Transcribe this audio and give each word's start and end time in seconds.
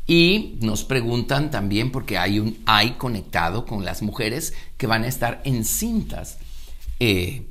Y 0.07 0.59
nos 0.61 0.85
preguntan 0.85 1.51
también 1.51 1.93
porque 1.93 2.19
hay 2.19 2.41
un 2.41 2.59
hay 2.67 2.91
conectado 2.99 3.65
con 3.65 3.87
las 3.87 4.03
mujeres 4.03 4.53
que 4.77 4.87
van 4.87 5.05
a 5.05 5.09
estar 5.09 5.41
encintas. 5.47 6.37
Eh, 6.99 7.47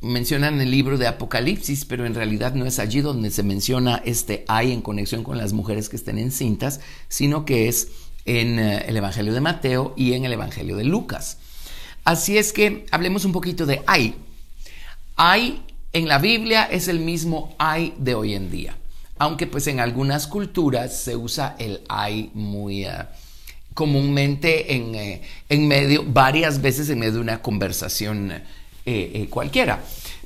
mencionan 0.00 0.60
el 0.60 0.70
libro 0.70 0.98
de 0.98 1.06
Apocalipsis, 1.06 1.84
pero 1.84 2.06
en 2.06 2.14
realidad 2.14 2.54
no 2.54 2.66
es 2.66 2.78
allí 2.78 3.00
donde 3.00 3.30
se 3.30 3.42
menciona 3.42 4.02
este 4.04 4.44
hay 4.48 4.72
en 4.72 4.82
conexión 4.82 5.24
con 5.24 5.38
las 5.38 5.52
mujeres 5.52 5.88
que 5.88 5.96
estén 5.96 6.18
encintas, 6.18 6.80
sino 7.08 7.44
que 7.44 7.68
es 7.68 7.88
en 8.24 8.58
eh, 8.58 8.84
el 8.88 8.96
Evangelio 8.96 9.32
de 9.32 9.40
Mateo 9.40 9.94
y 9.96 10.14
en 10.14 10.24
el 10.24 10.32
Evangelio 10.32 10.76
de 10.76 10.84
Lucas. 10.84 11.38
Así 12.04 12.38
es 12.38 12.52
que 12.52 12.86
hablemos 12.90 13.24
un 13.24 13.32
poquito 13.32 13.66
de 13.66 13.82
hay. 13.86 14.14
Hay 15.16 15.64
en 15.92 16.08
la 16.08 16.18
Biblia 16.18 16.64
es 16.64 16.88
el 16.88 17.00
mismo 17.00 17.54
hay 17.58 17.94
de 17.98 18.14
hoy 18.14 18.34
en 18.34 18.50
día, 18.50 18.76
aunque 19.18 19.46
pues 19.46 19.66
en 19.66 19.80
algunas 19.80 20.26
culturas 20.26 20.98
se 20.98 21.16
usa 21.16 21.56
el 21.58 21.82
hay 21.88 22.30
muy... 22.34 22.86
Uh, 22.86 23.04
comúnmente 23.74 24.74
en, 24.74 24.94
eh, 24.94 25.22
en, 25.48 25.68
medio, 25.68 26.04
varias 26.04 26.60
veces 26.60 26.90
en 26.90 26.98
medio 26.98 27.14
de 27.14 27.20
una 27.20 27.40
conversación 27.40 28.42
eh, 28.86 29.12
eh, 29.14 29.28
cualquiera. 29.28 29.82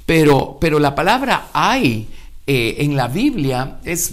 Pero, 0.06 0.58
pero 0.60 0.78
la 0.78 0.94
palabra 0.94 1.48
hay 1.52 2.08
eh, 2.46 2.76
en 2.80 2.94
la 2.94 3.08
Biblia 3.08 3.78
es 3.84 4.12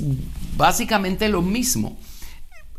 básicamente 0.56 1.28
lo 1.28 1.42
mismo. 1.42 1.97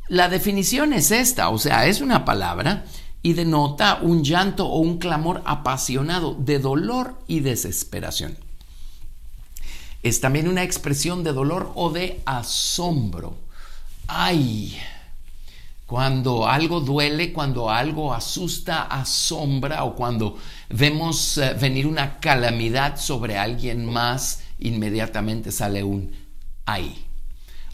La 0.09 0.29
definición 0.29 0.93
es 0.93 1.11
esta, 1.11 1.51
o 1.51 1.59
sea, 1.59 1.87
es 1.87 2.01
una 2.01 2.25
palabra 2.25 2.85
y 3.23 3.35
denota 3.35 4.01
un 4.03 4.25
llanto 4.25 4.67
o 4.67 4.79
un 4.79 4.99
clamor 4.99 5.43
apasionado 5.45 6.35
de 6.35 6.59
dolor 6.59 7.15
y 7.27 7.41
desesperación. 7.41 8.37
Es 10.03 10.21
también 10.21 10.49
una 10.49 10.65
expresión 10.65 11.23
de 11.23 11.33
dolor 11.33 11.71
o 11.75 11.91
de 11.91 12.21
asombro. 12.25 13.37
Ay, 14.09 14.77
cuando 15.93 16.49
algo 16.49 16.81
duele, 16.81 17.35
cuando 17.35 17.69
algo 17.69 18.15
asusta, 18.15 18.85
asombra 18.85 19.85
o 19.85 19.95
cuando 19.95 20.39
vemos 20.71 21.37
eh, 21.37 21.53
venir 21.53 21.87
una 21.87 22.19
calamidad 22.19 22.97
sobre 22.97 23.37
alguien 23.37 23.85
más, 23.85 24.41
inmediatamente 24.59 25.53
sale 25.53 25.85
un 25.85 26.11
ay. 26.65 27.05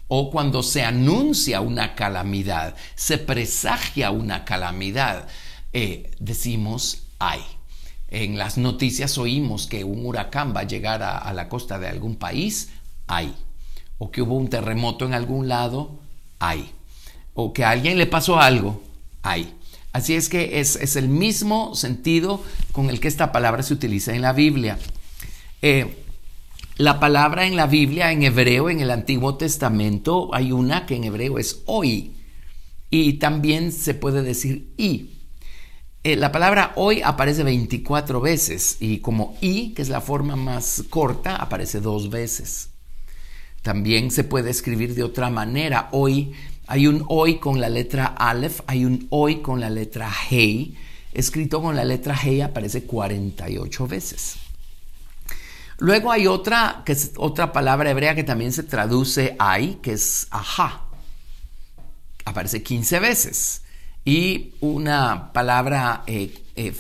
O 0.09 0.33
cuando 0.33 0.65
se 0.65 0.83
anuncia 0.83 1.61
una 1.61 1.95
calamidad, 1.95 2.75
se 2.97 3.19
presagia 3.19 4.11
una 4.11 4.45
calamidad, 4.45 5.29
eh, 5.73 6.11
decimos 6.19 7.05
ay. 7.21 7.43
En 8.09 8.37
las 8.37 8.59
noticias 8.59 9.17
oímos 9.17 9.69
que 9.69 9.85
un 9.85 10.05
huracán 10.05 10.53
va 10.57 10.63
a 10.63 10.67
llegar 10.67 11.05
a, 11.05 11.19
a 11.19 11.33
la 11.33 11.49
costa 11.49 11.79
de 11.79 11.87
algún 11.87 12.17
país, 12.17 12.71
ay. 13.07 13.33
O 13.97 14.11
que 14.11 14.23
hubo 14.23 14.35
un 14.35 14.51
terremoto 14.51 15.07
en 15.07 15.15
algún 15.15 15.47
lado, 15.47 16.01
ay 16.41 16.75
o 17.41 17.53
que 17.53 17.65
a 17.65 17.71
alguien 17.71 17.99
le 17.99 18.07
pasó 18.09 18.41
algo, 18.41 18.83
hay. 19.23 19.55
Así 19.93 20.17
es 20.17 20.29
que 20.29 20.59
es, 20.59 20.97
el 20.97 21.09
mismo 21.09 21.77
sentido 21.77 22.43
con 22.73 22.91
el 22.91 22.99
que 22.99 23.07
esta 23.07 23.31
palabra 23.31 23.63
se 23.63 23.75
utiliza 23.75 24.13
en 24.13 24.23
la 24.23 24.33
Biblia. 24.33 24.77
Eh, 25.63 26.05
la 26.79 26.99
palabra 26.99 27.47
en 27.47 27.55
la 27.55 27.69
Biblia, 27.69 28.11
en 28.11 28.25
hebreo, 28.25 28.71
en 28.71 28.81
el 28.81 28.91
Antiguo 28.91 29.37
Testamento, 29.37 30.35
hay 30.35 30.51
una 30.51 30.85
que 30.85 30.97
en 30.97 31.05
hebreo 31.05 31.39
es 31.39 31.63
hoy 31.67 32.17
y 32.91 33.15
también 33.15 33.71
se 33.71 33.95
puede 33.95 34.23
decir 34.23 34.73
y. 34.77 35.11
Eh, 36.03 36.17
la 36.17 36.33
palabra 36.33 36.73
hoy 36.75 37.03
aparece 37.03 37.45
24 37.45 38.21
veces 38.21 38.79
y 38.81 38.99
como 38.99 39.37
y, 39.41 39.75
que 39.75 39.83
es 39.83 39.89
la 39.91 40.01
forma 40.01 40.35
más 40.35 40.83
corta, 40.91 41.37
aparece 41.37 41.81
dos 41.81 42.11
veces. 42.11 42.71
También 43.63 44.11
se 44.11 44.25
puede 44.25 44.51
escribir 44.51 44.97
de 44.97 45.05
otra 45.05 45.31
manera. 45.31 45.89
Hoy 45.93 46.35
hay 46.69 46.87
un 46.87 47.03
hoy 47.09 47.39
con 47.39 47.63
la 47.63 47.71
letra 47.71 48.15
Aleph, 48.19 48.61
hay 48.67 48.85
un 48.85 49.07
hoy 49.09 49.41
con 49.41 49.59
la 49.59 49.71
letra 49.71 50.13
Hei. 50.31 50.77
Escrito 51.15 51.63
con 51.63 51.75
la 51.75 51.83
letra 51.83 52.15
Hei 52.15 52.43
aparece 52.43 52.85
48 52.85 53.89
veces. 53.89 54.37
Luego 55.79 56.13
hay 56.13 56.27
otra, 56.27 56.83
que 56.85 56.93
es 56.93 57.13
otra 57.17 57.53
palabra 57.53 57.91
hebrea 57.91 58.15
que 58.15 58.23
también 58.23 58.53
se 58.53 58.65
traduce 58.65 59.35
hay, 59.39 59.77
que 59.77 59.93
es 59.93 60.27
ajá. 60.31 60.83
Aparece 62.27 62.63
15 62.63 63.01
veces. 63.01 63.63
Y 64.05 64.53
una 64.61 65.33
palabra 65.33 66.03
eh, 66.07 66.39
eh, 66.55 66.75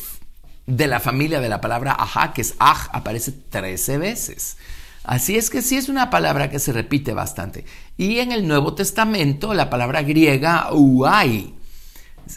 de 0.66 0.86
la 0.86 1.00
familia 1.00 1.40
de 1.40 1.48
la 1.48 1.62
palabra 1.62 1.96
ajá, 1.98 2.34
que 2.34 2.42
es 2.42 2.54
aj, 2.58 2.90
aparece 2.92 3.32
13 3.32 3.96
veces. 3.96 4.58
Así 5.08 5.38
es 5.38 5.48
que 5.48 5.62
sí 5.62 5.78
es 5.78 5.88
una 5.88 6.10
palabra 6.10 6.50
que 6.50 6.58
se 6.58 6.70
repite 6.70 7.14
bastante. 7.14 7.64
Y 7.96 8.18
en 8.18 8.30
el 8.30 8.46
Nuevo 8.46 8.74
Testamento 8.74 9.54
la 9.54 9.70
palabra 9.70 10.02
griega 10.02 10.68
uai 10.70 11.54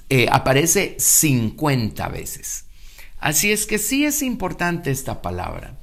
eh, 0.08 0.28
aparece 0.32 0.96
50 0.98 2.08
veces. 2.08 2.64
Así 3.20 3.52
es 3.52 3.66
que 3.66 3.78
sí 3.78 4.06
es 4.06 4.22
importante 4.22 4.90
esta 4.90 5.22
palabra. 5.22 5.80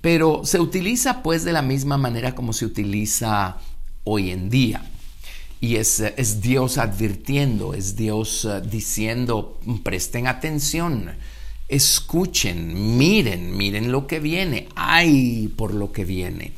Pero 0.00 0.42
se 0.44 0.60
utiliza 0.60 1.24
pues 1.24 1.42
de 1.42 1.52
la 1.52 1.62
misma 1.62 1.98
manera 1.98 2.36
como 2.36 2.52
se 2.52 2.64
utiliza 2.64 3.56
hoy 4.04 4.30
en 4.30 4.50
día. 4.50 4.88
Y 5.60 5.76
es, 5.76 5.98
es 5.98 6.40
Dios 6.40 6.78
advirtiendo, 6.78 7.74
es 7.74 7.96
Dios 7.96 8.44
uh, 8.44 8.60
diciendo, 8.60 9.58
presten 9.82 10.28
atención 10.28 11.10
escuchen, 11.70 12.98
miren, 12.98 13.56
miren 13.56 13.92
lo 13.92 14.06
que 14.06 14.18
viene, 14.18 14.68
ay 14.74 15.48
por 15.56 15.72
lo 15.72 15.92
que 15.92 16.04
viene. 16.04 16.52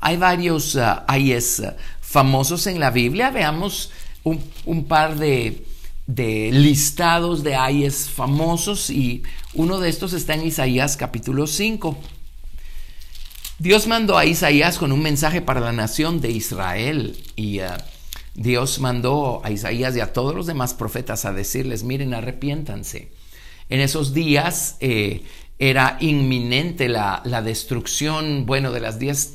Hay 0.00 0.16
varios 0.16 0.74
uh, 0.74 1.02
ayes 1.06 1.60
uh, 1.60 1.72
famosos 2.00 2.66
en 2.66 2.80
la 2.80 2.90
Biblia, 2.90 3.30
veamos 3.30 3.90
un, 4.24 4.84
par 4.84 5.16
de, 5.16 5.64
listados 6.06 7.42
de 7.42 7.54
ayes 7.54 8.10
famosos 8.10 8.90
y 8.90 9.22
uno 9.54 9.78
de 9.78 9.88
estos 9.88 10.12
está 10.12 10.34
en 10.34 10.46
Isaías 10.46 10.96
capítulo 10.96 11.46
5. 11.46 11.96
Dios 13.60 13.86
mandó 13.86 14.18
a 14.18 14.26
Isaías 14.26 14.78
con 14.78 14.92
un 14.92 15.02
mensaje 15.02 15.40
para 15.40 15.60
la 15.60 15.72
nación 15.72 16.20
de 16.20 16.30
Israel 16.30 17.16
y 17.36 17.60
uh, 17.60 17.66
Dios 18.34 18.80
mandó 18.80 19.40
a 19.44 19.52
Isaías 19.52 19.96
y 19.96 20.00
a 20.00 20.12
todos 20.12 20.34
los 20.34 20.46
demás 20.46 20.74
profetas 20.74 21.24
a 21.24 21.32
decirles, 21.32 21.84
miren, 21.84 22.12
arrepiéntanse 22.12 23.17
en 23.68 23.80
esos 23.80 24.14
días 24.14 24.76
eh, 24.80 25.22
era 25.58 25.96
inminente 26.00 26.88
la, 26.88 27.42
destrucción, 27.44 28.46
bueno, 28.46 28.70
de 28.72 28.80
las 28.80 28.98
diez 28.98 29.34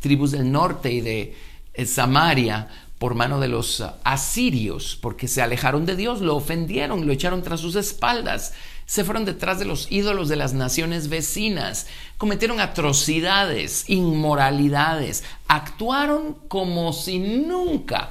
tribus 0.00 0.32
del 0.32 0.50
norte 0.50 0.92
y 0.92 1.00
de 1.00 1.34
eh, 1.74 1.86
Samaria 1.86 2.68
por 2.98 3.14
mano 3.14 3.40
de 3.40 3.48
los 3.48 3.80
uh, 3.80 3.92
asirios, 4.04 4.98
porque 5.00 5.26
se 5.26 5.40
alejaron 5.40 5.86
de 5.86 5.96
Dios, 5.96 6.20
lo 6.20 6.36
ofendieron, 6.36 7.06
lo 7.06 7.12
echaron 7.14 7.42
tras 7.42 7.60
sus 7.60 7.74
espaldas, 7.74 8.52
se 8.84 9.04
fueron 9.04 9.24
detrás 9.24 9.58
de 9.58 9.64
los 9.64 9.90
ídolos 9.90 10.28
de 10.28 10.36
las 10.36 10.52
naciones 10.52 11.08
vecinas, 11.08 11.86
cometieron 12.18 12.60
atrocidades, 12.60 13.88
inmoralidades, 13.88 15.24
actuaron 15.48 16.36
como 16.48 16.92
si 16.92 17.20
nunca 17.20 18.10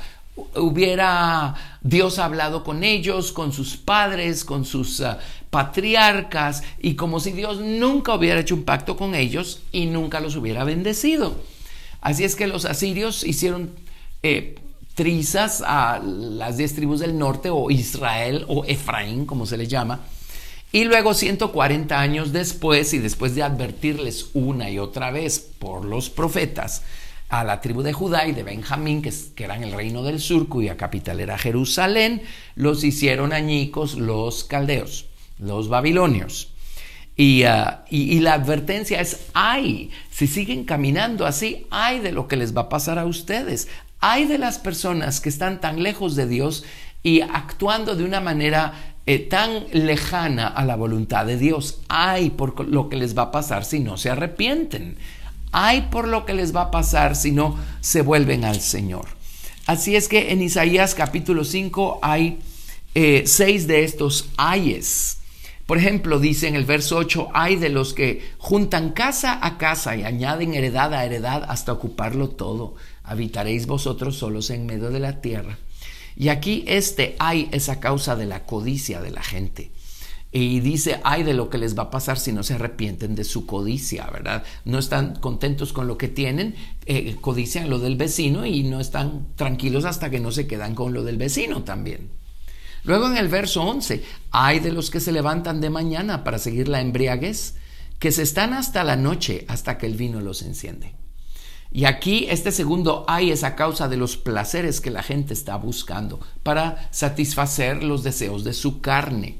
hubiera 0.55 1.53
Dios 1.81 2.17
hablado 2.17 2.63
con 2.63 2.83
ellos, 2.83 3.31
con 3.31 3.53
sus 3.53 3.77
padres, 3.77 4.43
con 4.43 4.65
sus 4.65 5.01
uh, 5.01 5.17
patriarcas, 5.49 6.63
y 6.79 6.95
como 6.95 7.19
si 7.19 7.31
Dios 7.31 7.59
nunca 7.59 8.13
hubiera 8.13 8.39
hecho 8.39 8.55
un 8.55 8.63
pacto 8.63 8.95
con 8.95 9.15
ellos 9.15 9.61
y 9.71 9.87
nunca 9.87 10.19
los 10.19 10.35
hubiera 10.35 10.63
bendecido. 10.63 11.35
Así 12.01 12.23
es 12.23 12.35
que 12.35 12.47
los 12.47 12.65
asirios 12.65 13.23
hicieron 13.23 13.71
eh, 14.23 14.55
trizas 14.95 15.63
a 15.65 15.99
las 16.03 16.57
diez 16.57 16.75
tribus 16.75 16.99
del 16.99 17.17
norte, 17.17 17.49
o 17.49 17.71
Israel, 17.71 18.45
o 18.47 18.65
Efraín, 18.65 19.25
como 19.25 19.45
se 19.45 19.57
le 19.57 19.67
llama, 19.67 20.01
y 20.71 20.83
luego 20.83 21.13
140 21.13 21.99
años 21.99 22.31
después, 22.31 22.93
y 22.93 22.99
después 22.99 23.33
de 23.33 23.43
advertirles 23.43 24.27
una 24.33 24.69
y 24.69 24.77
otra 24.77 25.09
vez 25.09 25.39
por 25.39 25.83
los 25.83 26.09
profetas, 26.09 26.83
a 27.29 27.43
la 27.43 27.61
tribu 27.61 27.81
de 27.81 27.93
Judá 27.93 28.27
y 28.27 28.33
de 28.33 28.43
Benjamín, 28.43 29.01
que, 29.01 29.13
que, 29.35 29.43
eran 29.43 29.63
el 29.63 29.71
reino 29.71 30.03
del 30.03 30.19
sur, 30.19 30.47
cuya 30.47 30.77
capital 30.77 31.19
era 31.19 31.37
Jerusalén, 31.37 32.21
los 32.55 32.83
hicieron 32.83 33.33
añicos 33.33 33.95
los 33.95 34.43
caldeos, 34.43 35.05
los 35.39 35.69
babilonios. 35.69 36.53
Y, 37.15 37.43
ah, 37.43 37.83
y, 37.89 38.19
la 38.19 38.33
advertencia 38.33 39.01
es, 39.01 39.27
ay, 39.33 39.91
si 40.09 40.25
siguen 40.27 40.63
caminando 40.63 41.25
así, 41.25 41.65
ay 41.69 41.99
de 41.99 42.13
lo 42.13 42.29
que 42.29 42.37
les 42.37 42.55
va 42.55 42.61
a 42.61 42.69
pasar 42.69 42.97
a 42.97 43.05
ustedes, 43.05 43.67
ay 43.99 44.25
de 44.25 44.37
las 44.37 44.57
personas 44.57 45.19
que 45.19 45.27
están 45.27 45.59
tan 45.59 45.83
lejos 45.83 46.15
de 46.15 46.27
Dios 46.27 46.63
y 47.03 47.19
actuando 47.19 47.97
de 47.97 48.05
una 48.05 48.21
manera 48.21 48.95
eh, 49.05 49.19
tan 49.19 49.65
lejana 49.73 50.47
a 50.47 50.63
la 50.63 50.77
voluntad 50.77 51.25
de 51.25 51.37
Dios, 51.37 51.81
ay 51.89 52.29
por 52.29 52.67
lo 52.69 52.87
que 52.87 52.95
les 52.95 53.17
va 53.17 53.23
a 53.23 53.31
pasar 53.31 53.65
si 53.65 53.79
no 53.79 53.97
se 53.97 54.09
arrepienten 54.09 54.97
Hay 55.51 55.87
por 55.89 56.07
lo 56.07 56.25
que 56.25 56.33
les 56.33 56.55
va 56.55 56.61
a 56.63 56.71
pasar 56.71 57.17
si 57.17 57.31
no 57.31 57.57
se 57.81 58.01
vuelven 58.01 58.45
al 58.45 58.61
Señor. 58.61 59.07
Así 59.65 59.95
es 59.95 60.07
que 60.07 60.31
en 60.31 60.41
Isaías 60.41 60.95
capítulo 60.95 61.43
5 61.43 61.99
hay 62.01 62.39
eh, 62.95 63.23
seis 63.25 63.67
de 63.67 63.83
estos 63.83 64.29
ayes. 64.37 65.18
Por 65.69 65.77
ejemplo, 65.77 66.17
dice 66.17 66.47
en 66.47 66.55
el 66.55 66.65
verso 66.65 66.97
8, 66.97 67.27
hay 67.31 67.55
de 67.55 67.69
los 67.69 67.93
que 67.93 68.27
juntan 68.39 68.89
casa 68.89 69.37
a 69.39 69.59
casa 69.59 69.95
y 69.95 70.01
añaden 70.01 70.55
heredad 70.55 70.95
a 70.95 71.05
heredad 71.05 71.45
hasta 71.47 71.71
ocuparlo 71.71 72.29
todo. 72.29 72.73
Habitaréis 73.03 73.67
vosotros 73.67 74.17
solos 74.17 74.49
en 74.49 74.65
medio 74.65 74.89
de 74.89 74.99
la 74.99 75.21
tierra. 75.21 75.59
Y 76.15 76.29
aquí 76.29 76.63
este 76.65 77.15
hay 77.19 77.49
es 77.51 77.69
a 77.69 77.79
causa 77.79 78.15
de 78.15 78.25
la 78.25 78.47
codicia 78.47 78.99
de 78.99 79.11
la 79.11 79.21
gente. 79.21 79.71
Y 80.31 80.59
dice, 80.61 81.01
hay 81.03 81.21
de 81.21 81.35
lo 81.35 81.51
que 81.51 81.59
les 81.59 81.77
va 81.77 81.83
a 81.83 81.91
pasar 81.91 82.17
si 82.17 82.33
no 82.33 82.41
se 82.41 82.55
arrepienten 82.55 83.13
de 83.13 83.23
su 83.23 83.45
codicia, 83.45 84.09
¿verdad? 84.11 84.43
No 84.65 84.79
están 84.79 85.17
contentos 85.17 85.71
con 85.71 85.85
lo 85.85 85.99
que 85.99 86.07
tienen, 86.07 86.55
eh, 86.87 87.15
codician 87.21 87.69
lo 87.69 87.77
del 87.77 87.95
vecino 87.95 88.43
y 88.43 88.63
no 88.63 88.79
están 88.79 89.27
tranquilos 89.35 89.85
hasta 89.85 90.09
que 90.09 90.19
no 90.19 90.31
se 90.31 90.47
quedan 90.47 90.73
con 90.73 90.93
lo 90.93 91.03
del 91.03 91.17
vecino 91.17 91.61
también. 91.61 92.09
Luego 92.89 93.05
en 93.05 93.17
el 93.17 93.27
verso 93.27 93.61
11, 93.61 94.03
hay 94.31 94.61
de 94.61 94.71
los 94.71 94.89
que 94.89 94.99
se 94.99 95.11
levantan 95.11 95.61
de 95.61 95.69
mañana 95.69 96.23
para 96.23 96.39
seguir 96.39 96.67
la 96.67 96.81
embriaguez, 96.81 97.53
que 97.99 98.11
se 98.11 98.23
están 98.23 98.51
hasta 98.51 98.83
la 98.83 98.95
noche, 98.95 99.45
hasta 99.47 99.77
que 99.77 99.85
el 99.85 99.93
vino 99.93 100.21
los 100.21 100.41
enciende. 100.41 100.95
Y 101.71 101.85
aquí 101.85 102.25
este 102.31 102.51
segundo 102.51 103.05
hay 103.07 103.29
es 103.29 103.43
a 103.43 103.55
causa 103.55 103.87
de 103.89 103.97
los 103.97 104.17
placeres 104.17 104.81
que 104.81 104.89
la 104.89 105.03
gente 105.03 105.35
está 105.35 105.55
buscando 105.57 106.19
para 106.41 106.89
satisfacer 106.91 107.83
los 107.83 108.01
deseos 108.01 108.43
de 108.43 108.53
su 108.53 108.81
carne. 108.81 109.37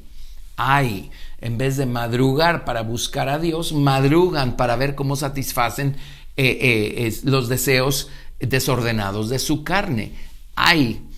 Hay, 0.56 1.10
en 1.40 1.58
vez 1.58 1.76
de 1.76 1.86
madrugar 1.86 2.64
para 2.64 2.82
buscar 2.82 3.28
a 3.28 3.40
Dios, 3.40 3.72
madrugan 3.72 4.56
para 4.56 4.76
ver 4.76 4.94
cómo 4.94 5.16
satisfacen 5.16 5.96
eh, 6.36 6.56
eh, 6.62 7.20
los 7.24 7.48
deseos 7.48 8.10
desordenados 8.38 9.28
de 9.28 9.40
su 9.40 9.64
carne. 9.64 10.12
Hay 10.54 11.09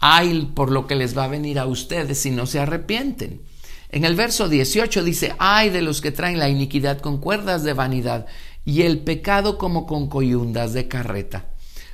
ay 0.00 0.52
por 0.54 0.70
lo 0.70 0.86
que 0.86 0.94
les 0.94 1.16
va 1.16 1.24
a 1.24 1.28
venir 1.28 1.58
a 1.58 1.66
ustedes 1.66 2.18
si 2.18 2.30
no 2.30 2.46
se 2.46 2.60
arrepienten. 2.60 3.42
En 3.88 4.04
el 4.04 4.16
verso 4.16 4.48
18 4.48 5.04
dice, 5.04 5.34
ay 5.38 5.70
de 5.70 5.82
los 5.82 6.00
que 6.00 6.10
traen 6.10 6.38
la 6.38 6.48
iniquidad 6.48 7.00
con 7.00 7.18
cuerdas 7.18 7.62
de 7.62 7.72
vanidad 7.72 8.26
y 8.64 8.82
el 8.82 8.98
pecado 8.98 9.58
como 9.58 9.86
con 9.86 10.08
coyundas 10.08 10.72
de 10.72 10.88
carreta, 10.88 11.46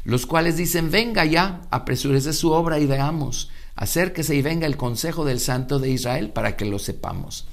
los 0.04 0.26
cuales 0.26 0.56
dicen, 0.56 0.90
venga 0.90 1.24
ya, 1.24 1.60
apresúrese 1.70 2.32
su 2.32 2.50
obra 2.50 2.78
y 2.78 2.86
veamos, 2.86 3.50
acérquese 3.76 4.34
y 4.34 4.42
venga 4.42 4.66
el 4.66 4.76
consejo 4.76 5.24
del 5.24 5.38
Santo 5.38 5.78
de 5.78 5.90
Israel 5.90 6.30
para 6.30 6.56
que 6.56 6.64
lo 6.64 6.78
sepamos. 6.78 7.46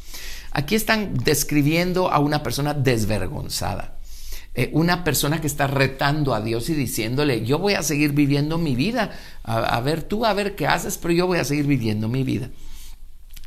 Aquí 0.51 0.75
están 0.75 1.13
describiendo 1.13 2.09
a 2.11 2.19
una 2.19 2.41
persona 2.41 2.73
desvergonzada. 2.73 3.98
Eh, 4.55 4.71
una 4.73 5.03
persona 5.03 5.39
que 5.39 5.47
está 5.47 5.67
retando 5.67 6.33
a 6.33 6.41
Dios 6.41 6.69
y 6.69 6.73
diciéndole, 6.73 7.45
yo 7.45 7.59
voy 7.59 7.73
a 7.73 7.83
seguir 7.83 8.13
viviendo 8.13 8.57
mi 8.57 8.75
vida, 8.75 9.11
a, 9.43 9.79
ver 9.81 10.03
tú, 10.03 10.25
a 10.25 10.33
ver 10.33 10.55
qué 10.55 10.67
haces, 10.67 10.97
pero 10.97 11.13
yo 11.13 11.27
voy 11.27 11.37
a 11.37 11.43
seguir 11.43 11.67
viviendo 11.67 12.07
mi 12.07 12.23
vida. 12.23 12.49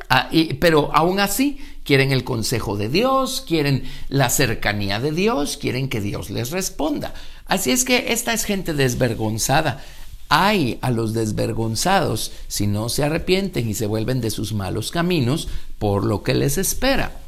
Ah, 0.08 0.30
pero 0.60 0.94
aún 0.94 1.20
así 1.20 1.58
quieren 1.84 2.12
el 2.12 2.24
consejo 2.24 2.76
de 2.76 2.88
Dios, 2.88 3.44
quieren 3.46 3.84
la 4.08 4.30
cercanía 4.30 5.00
de 5.00 5.12
Dios, 5.12 5.56
quieren 5.56 5.88
que 5.88 6.00
Dios 6.00 6.30
les 6.30 6.50
responda. 6.50 7.14
Así 7.46 7.72
es 7.72 7.84
que 7.84 8.12
esta 8.12 8.32
es 8.32 8.44
gente 8.44 8.72
desvergonzada. 8.72 9.82
Hay 10.28 10.78
a 10.80 10.90
los 10.90 11.12
desvergonzados 11.12 12.32
si 12.48 12.66
no 12.66 12.88
se 12.88 13.04
arrepienten 13.04 13.68
y 13.68 13.74
se 13.74 13.86
vuelven 13.86 14.20
de 14.20 14.30
sus 14.30 14.54
malos 14.54 14.90
caminos 14.90 15.48
por 15.78 16.04
lo 16.04 16.22
que 16.22 16.34
les 16.34 16.58
espera. 16.58 17.21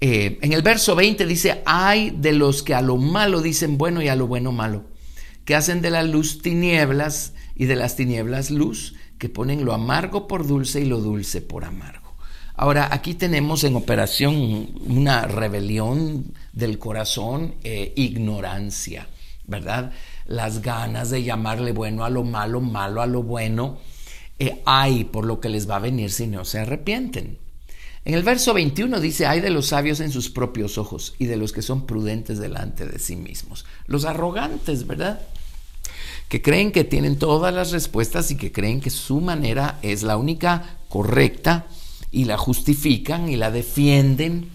Eh, 0.00 0.38
en 0.40 0.52
el 0.52 0.62
verso 0.62 0.96
20 0.96 1.26
dice, 1.26 1.62
hay 1.66 2.10
de 2.10 2.32
los 2.32 2.62
que 2.62 2.74
a 2.74 2.80
lo 2.80 2.96
malo 2.96 3.42
dicen 3.42 3.76
bueno 3.76 4.00
y 4.00 4.08
a 4.08 4.16
lo 4.16 4.26
bueno 4.26 4.50
malo, 4.50 4.84
que 5.44 5.54
hacen 5.54 5.82
de 5.82 5.90
la 5.90 6.02
luz 6.02 6.40
tinieblas 6.40 7.34
y 7.54 7.66
de 7.66 7.76
las 7.76 7.96
tinieblas 7.96 8.50
luz, 8.50 8.94
que 9.18 9.28
ponen 9.28 9.66
lo 9.66 9.74
amargo 9.74 10.26
por 10.26 10.46
dulce 10.46 10.80
y 10.80 10.86
lo 10.86 11.00
dulce 11.00 11.42
por 11.42 11.64
amargo. 11.64 12.14
Ahora, 12.54 12.88
aquí 12.92 13.14
tenemos 13.14 13.64
en 13.64 13.76
operación 13.76 14.70
una 14.86 15.26
rebelión 15.26 16.32
del 16.52 16.78
corazón, 16.78 17.56
e 17.62 17.92
ignorancia, 17.96 19.08
¿verdad? 19.46 19.92
Las 20.26 20.62
ganas 20.62 21.10
de 21.10 21.22
llamarle 21.22 21.72
bueno 21.72 22.04
a 22.04 22.10
lo 22.10 22.22
malo, 22.22 22.60
malo 22.60 23.02
a 23.02 23.06
lo 23.06 23.22
bueno, 23.22 23.78
eh, 24.38 24.62
hay 24.64 25.04
por 25.04 25.26
lo 25.26 25.40
que 25.40 25.50
les 25.50 25.68
va 25.68 25.76
a 25.76 25.80
venir 25.80 26.10
si 26.10 26.26
no 26.26 26.46
se 26.46 26.60
arrepienten. 26.60 27.39
En 28.04 28.14
el 28.14 28.22
verso 28.22 28.54
21 28.54 28.98
dice, 28.98 29.26
hay 29.26 29.40
de 29.40 29.50
los 29.50 29.66
sabios 29.66 30.00
en 30.00 30.10
sus 30.10 30.30
propios 30.30 30.78
ojos 30.78 31.14
y 31.18 31.26
de 31.26 31.36
los 31.36 31.52
que 31.52 31.60
son 31.60 31.86
prudentes 31.86 32.38
delante 32.38 32.86
de 32.86 32.98
sí 32.98 33.14
mismos. 33.14 33.66
Los 33.86 34.06
arrogantes, 34.06 34.86
¿verdad? 34.86 35.20
Que 36.28 36.40
creen 36.40 36.72
que 36.72 36.84
tienen 36.84 37.18
todas 37.18 37.52
las 37.52 37.72
respuestas 37.72 38.30
y 38.30 38.36
que 38.36 38.52
creen 38.52 38.80
que 38.80 38.88
su 38.88 39.20
manera 39.20 39.78
es 39.82 40.02
la 40.02 40.16
única 40.16 40.78
correcta 40.88 41.66
y 42.10 42.24
la 42.24 42.38
justifican 42.38 43.28
y 43.28 43.36
la 43.36 43.50
defienden. 43.50 44.48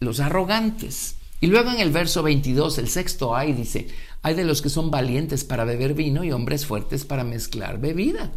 Los 0.00 0.18
arrogantes. 0.18 1.14
Y 1.40 1.46
luego 1.46 1.70
en 1.70 1.78
el 1.78 1.90
verso 1.90 2.24
22, 2.24 2.78
el 2.78 2.88
sexto 2.88 3.36
hay, 3.36 3.52
dice, 3.52 3.88
hay 4.22 4.34
de 4.34 4.44
los 4.44 4.60
que 4.60 4.68
son 4.68 4.90
valientes 4.90 5.44
para 5.44 5.64
beber 5.64 5.94
vino 5.94 6.24
y 6.24 6.32
hombres 6.32 6.66
fuertes 6.66 7.04
para 7.04 7.22
mezclar 7.22 7.80
bebida 7.80 8.32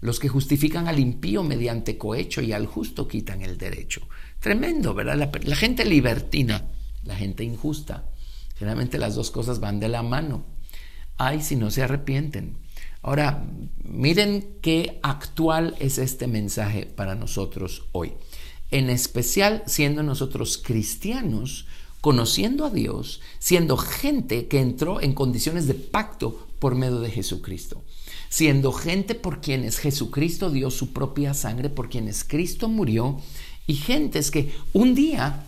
los 0.00 0.18
que 0.18 0.28
justifican 0.28 0.88
al 0.88 0.98
impío 0.98 1.42
mediante 1.42 1.98
cohecho 1.98 2.40
y 2.40 2.52
al 2.52 2.66
justo 2.66 3.06
quitan 3.06 3.42
el 3.42 3.58
derecho. 3.58 4.08
Tremendo, 4.38 4.94
¿verdad? 4.94 5.30
La, 5.42 5.56
gente 5.56 5.84
libertina, 5.84 6.66
la 7.04 7.16
gente 7.16 7.44
injusta. 7.44 8.06
Generalmente 8.56 8.98
las 8.98 9.14
dos 9.14 9.30
cosas 9.30 9.60
van 9.60 9.80
de 9.80 9.88
la 9.88 10.02
mano. 10.02 10.46
Ay, 11.18 11.42
si 11.42 11.56
no 11.56 11.70
se 11.70 11.82
arrepienten. 11.82 12.56
Ahora, 13.02 13.46
miren 13.82 14.58
qué 14.62 14.98
actual 15.02 15.74
es 15.78 15.98
este 15.98 16.26
mensaje 16.26 16.86
para 16.86 17.14
nosotros 17.14 17.84
hoy. 17.92 18.14
En 18.70 18.88
especial 18.88 19.62
siendo 19.66 20.02
nosotros 20.02 20.58
cristianos, 20.58 21.66
conociendo 22.00 22.64
a 22.64 22.70
Dios, 22.70 23.20
siendo 23.38 23.76
gente 23.76 24.48
que 24.48 24.60
entró 24.60 25.00
en 25.00 25.14
condiciones 25.14 25.66
de 25.66 25.74
pacto 25.74 26.46
por 26.58 26.74
medio 26.74 27.00
de 27.00 27.10
Jesucristo 27.10 27.82
siendo 28.30 28.72
gente 28.72 29.16
por 29.16 29.40
quienes 29.40 29.78
Jesucristo 29.78 30.50
dio 30.50 30.70
su 30.70 30.92
propia 30.92 31.34
sangre, 31.34 31.68
por 31.68 31.90
quienes 31.90 32.24
Cristo 32.24 32.68
murió, 32.68 33.20
y 33.66 33.74
gentes 33.74 34.30
que 34.30 34.54
un 34.72 34.94
día 34.94 35.44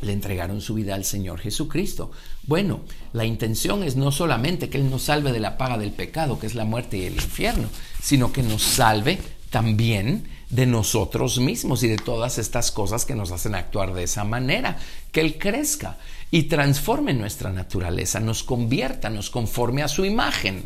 le 0.00 0.12
entregaron 0.12 0.60
su 0.60 0.74
vida 0.74 0.94
al 0.94 1.04
Señor 1.04 1.40
Jesucristo. 1.40 2.12
Bueno, 2.46 2.80
la 3.12 3.24
intención 3.24 3.82
es 3.82 3.96
no 3.96 4.12
solamente 4.12 4.68
que 4.68 4.78
Él 4.78 4.88
nos 4.88 5.02
salve 5.02 5.32
de 5.32 5.40
la 5.40 5.58
paga 5.58 5.78
del 5.78 5.90
pecado, 5.90 6.38
que 6.38 6.46
es 6.46 6.54
la 6.54 6.64
muerte 6.64 6.98
y 6.98 7.04
el 7.04 7.14
infierno, 7.14 7.68
sino 8.00 8.32
que 8.32 8.44
nos 8.44 8.62
salve 8.62 9.18
también 9.50 10.28
de 10.52 10.66
nosotros 10.66 11.38
mismos 11.38 11.82
y 11.82 11.88
de 11.88 11.96
todas 11.96 12.38
estas 12.38 12.70
cosas 12.70 13.06
que 13.06 13.14
nos 13.14 13.32
hacen 13.32 13.54
actuar 13.54 13.94
de 13.94 14.04
esa 14.04 14.22
manera, 14.22 14.76
que 15.10 15.22
Él 15.22 15.38
crezca 15.38 15.96
y 16.30 16.44
transforme 16.44 17.14
nuestra 17.14 17.50
naturaleza, 17.50 18.20
nos 18.20 18.42
convierta, 18.42 19.08
nos 19.08 19.30
conforme 19.30 19.82
a 19.82 19.88
su 19.88 20.04
imagen. 20.04 20.64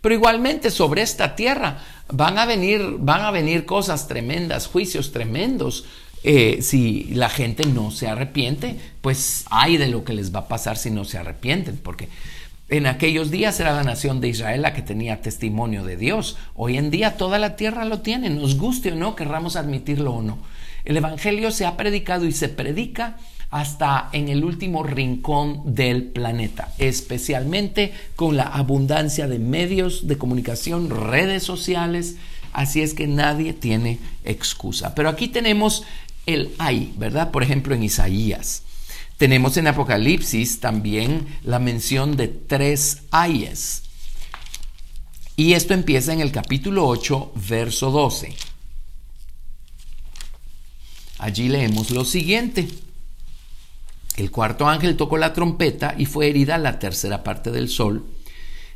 Pero 0.00 0.16
igualmente 0.16 0.72
sobre 0.72 1.02
esta 1.02 1.36
tierra 1.36 1.78
van 2.12 2.38
a 2.38 2.44
venir, 2.44 2.96
van 2.98 3.22
a 3.22 3.30
venir 3.30 3.66
cosas 3.66 4.08
tremendas, 4.08 4.66
juicios 4.66 5.12
tremendos. 5.12 5.84
Eh, 6.24 6.58
si 6.60 7.04
la 7.14 7.28
gente 7.28 7.64
no 7.66 7.92
se 7.92 8.08
arrepiente, 8.08 8.78
pues 9.00 9.44
hay 9.50 9.76
de 9.76 9.88
lo 9.88 10.04
que 10.04 10.12
les 10.12 10.34
va 10.34 10.40
a 10.40 10.48
pasar 10.48 10.76
si 10.76 10.90
no 10.90 11.04
se 11.04 11.18
arrepienten, 11.18 11.76
porque 11.76 12.08
en 12.70 12.86
aquellos 12.86 13.30
días 13.30 13.58
era 13.58 13.74
la 13.74 13.82
nación 13.82 14.20
de 14.20 14.28
Israel 14.28 14.62
la 14.62 14.72
que 14.72 14.82
tenía 14.82 15.20
testimonio 15.20 15.84
de 15.84 15.96
Dios. 15.96 16.36
Hoy 16.54 16.78
en 16.78 16.90
día 16.90 17.16
toda 17.16 17.38
la 17.38 17.56
tierra 17.56 17.84
lo 17.84 17.98
tiene, 18.00 18.30
nos 18.30 18.56
guste 18.56 18.92
o 18.92 18.94
no, 18.94 19.16
querramos 19.16 19.56
admitirlo 19.56 20.14
o 20.14 20.22
no. 20.22 20.38
El 20.84 20.96
Evangelio 20.96 21.50
se 21.50 21.66
ha 21.66 21.76
predicado 21.76 22.26
y 22.26 22.32
se 22.32 22.48
predica 22.48 23.18
hasta 23.50 24.08
en 24.12 24.28
el 24.28 24.44
último 24.44 24.84
rincón 24.84 25.74
del 25.74 26.04
planeta, 26.04 26.72
especialmente 26.78 27.92
con 28.14 28.36
la 28.36 28.44
abundancia 28.44 29.26
de 29.26 29.40
medios 29.40 30.06
de 30.06 30.16
comunicación, 30.16 30.88
redes 30.90 31.42
sociales, 31.42 32.16
así 32.52 32.80
es 32.80 32.94
que 32.94 33.08
nadie 33.08 33.52
tiene 33.52 33.98
excusa. 34.24 34.94
Pero 34.94 35.08
aquí 35.08 35.26
tenemos 35.26 35.82
el 36.26 36.50
hay, 36.58 36.94
¿verdad? 36.96 37.32
Por 37.32 37.42
ejemplo, 37.42 37.74
en 37.74 37.82
Isaías. 37.82 38.62
Tenemos 39.20 39.58
en 39.58 39.66
Apocalipsis 39.66 40.60
también 40.60 41.26
la 41.44 41.58
mención 41.58 42.16
de 42.16 42.26
tres 42.26 43.02
ayes. 43.10 43.82
Y 45.36 45.52
esto 45.52 45.74
empieza 45.74 46.14
en 46.14 46.20
el 46.22 46.32
capítulo 46.32 46.86
8, 46.86 47.32
verso 47.46 47.90
12. 47.90 48.34
Allí 51.18 51.50
leemos 51.50 51.90
lo 51.90 52.06
siguiente. 52.06 52.66
El 54.16 54.30
cuarto 54.30 54.66
ángel 54.66 54.96
tocó 54.96 55.18
la 55.18 55.34
trompeta 55.34 55.94
y 55.98 56.06
fue 56.06 56.30
herida 56.30 56.56
la 56.56 56.78
tercera 56.78 57.22
parte 57.22 57.50
del 57.50 57.68
sol 57.68 58.06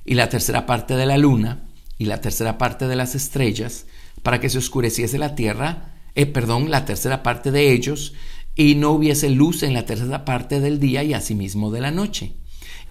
y 0.05 0.13
la 0.13 0.29
tercera 0.29 0.67
parte 0.67 0.95
de 0.95 1.07
la 1.07 1.17
luna 1.17 1.63
y 1.97 2.05
la 2.05 2.21
tercera 2.21 2.59
parte 2.59 2.87
de 2.87 2.97
las 2.97 3.15
estrellas 3.15 3.87
para 4.23 4.41
que 4.41 4.51
se 4.51 4.59
oscureciese 4.59 5.17
la 5.17 5.37
tierra, 5.37 5.95
eh, 6.15 6.27
perdón, 6.27 6.71
la 6.71 6.85
tercera 6.85 7.23
parte 7.23 7.51
de 7.51 7.73
ellos 7.73 8.13
y 8.57 8.75
no 8.75 8.93
hubiese 8.93 9.31
luz 9.31 9.63
en 9.63 9.73
la 9.73 9.85
tercera 9.85 10.25
parte 10.25 10.61
del 10.61 10.79
día 10.79 11.03
y 11.03 11.15
asimismo 11.15 11.71
de 11.71 11.81
la 11.81 11.91
noche. 11.91 12.33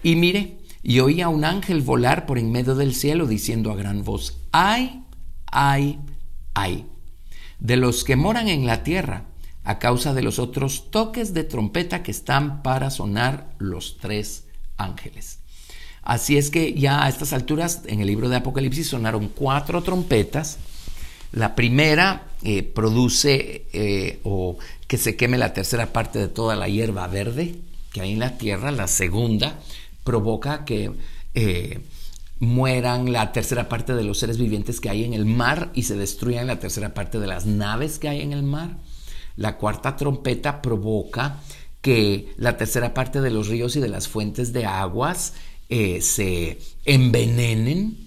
Y 0.04 0.16
mire, 0.16 0.58
y 0.82 1.00
oí 1.00 1.22
a 1.22 1.30
un 1.30 1.46
ángel 1.46 1.82
volar 1.82 2.26
por 2.26 2.38
en 2.38 2.52
medio 2.52 2.76
del 2.76 2.94
cielo 2.94 3.26
diciendo 3.26 3.72
a 3.72 3.76
gran 3.76 4.04
voz, 4.04 4.40
ay, 4.52 5.04
ay, 5.46 6.00
ay, 6.54 6.86
de 7.60 7.78
los 7.78 8.04
que 8.04 8.18
moran 8.18 8.50
en 8.50 8.66
la 8.66 8.84
tierra, 8.84 9.28
a 9.64 9.80
causa 9.80 10.14
de 10.14 10.22
los 10.22 10.40
otros 10.40 10.92
toques 10.92 11.34
de 11.34 11.46
trompeta 11.46 12.04
que 12.04 12.12
están 12.12 12.62
para 12.64 12.90
sonar 12.90 13.54
los 13.60 13.98
tres 13.98 14.46
ángeles. 14.78 15.40
Así 16.02 16.38
es 16.38 16.50
que 16.50 16.74
ya 16.74 17.06
a 17.06 17.10
estas 17.10 17.32
alturas 17.32 17.84
en 17.86 18.02
el 18.02 18.08
libro 18.08 18.28
de 18.28 18.36
Apocalipsis 18.36 18.90
sonaron 18.90 19.30
cuatro 19.30 19.82
trompetas. 19.82 20.58
La 21.32 21.56
primera 21.56 22.28
eh, 22.44 22.62
produce 22.62 23.68
eh, 23.72 24.20
o 24.24 24.58
que 24.94 25.00
se 25.00 25.16
queme 25.16 25.40
la 25.40 25.54
tercera 25.54 25.92
parte 25.92 26.20
de 26.20 26.28
toda 26.28 26.56
la 26.56 26.68
hierba 26.68 27.08
verde 27.08 27.56
que 27.92 28.02
hay 28.02 28.12
en 28.12 28.20
la 28.20 28.38
tierra. 28.38 28.70
La 28.70 28.88
segunda 28.88 29.60
provoca 30.04 30.66
que 30.66 30.92
eh, 31.34 31.80
mueran 32.38 33.12
la 33.12 33.32
tercera 33.32 33.70
parte 33.70 33.96
de 33.96 34.04
los 34.04 34.20
seres 34.20 34.38
vivientes 34.38 34.80
que 34.80 34.92
hay 34.92 35.04
en 35.04 35.16
el 35.16 35.26
mar 35.26 35.72
y 35.74 35.82
se 35.82 35.96
destruyan 35.96 36.46
la 36.46 36.60
tercera 36.60 36.94
parte 36.94 37.20
de 37.20 37.26
las 37.26 37.48
naves 37.48 37.98
que 37.98 38.08
hay 38.08 38.22
en 38.22 38.34
el 38.34 38.44
mar. 38.44 38.78
La 39.36 39.58
cuarta 39.58 39.96
trompeta 39.96 40.62
provoca 40.62 41.42
que 41.82 42.32
la 42.38 42.56
tercera 42.56 42.94
parte 42.94 43.20
de 43.20 43.32
los 43.32 43.48
ríos 43.48 43.76
y 43.76 43.80
de 43.80 43.90
las 43.90 44.08
fuentes 44.08 44.54
de 44.54 44.68
aguas 44.68 45.34
eh, 45.70 46.02
se 46.02 46.60
envenenen. 46.86 47.98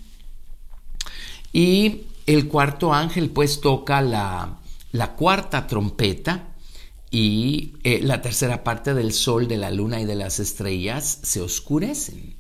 Y 1.53 2.03
el 2.27 2.47
cuarto 2.47 2.95
ángel 2.95 3.31
pues 3.31 3.61
toca 3.61 4.01
la, 4.03 4.61
la 4.93 5.15
cuarta 5.15 5.67
trompeta 5.67 6.53
y 7.19 7.73
eh, 7.83 8.01
la 8.03 8.21
tercera 8.21 8.63
parte 8.63 8.93
del 8.93 9.11
sol, 9.15 9.49
de 9.49 9.57
la 9.57 9.71
luna 9.71 10.03
y 10.03 10.05
de 10.05 10.17
las 10.17 10.39
estrellas 10.39 11.21
se 11.23 11.41
oscurecen. 11.41 12.37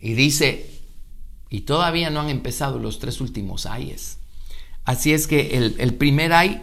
Y 0.00 0.14
dice, 0.14 0.68
y 1.48 1.60
todavía 1.60 2.10
no 2.10 2.20
han 2.20 2.28
empezado 2.28 2.80
los 2.80 2.98
tres 2.98 3.20
últimos 3.20 3.66
ayes. 3.66 4.18
Así 4.84 5.12
es 5.12 5.28
que 5.28 5.58
el, 5.58 5.76
el 5.78 5.94
primer 5.94 6.32
ay 6.32 6.60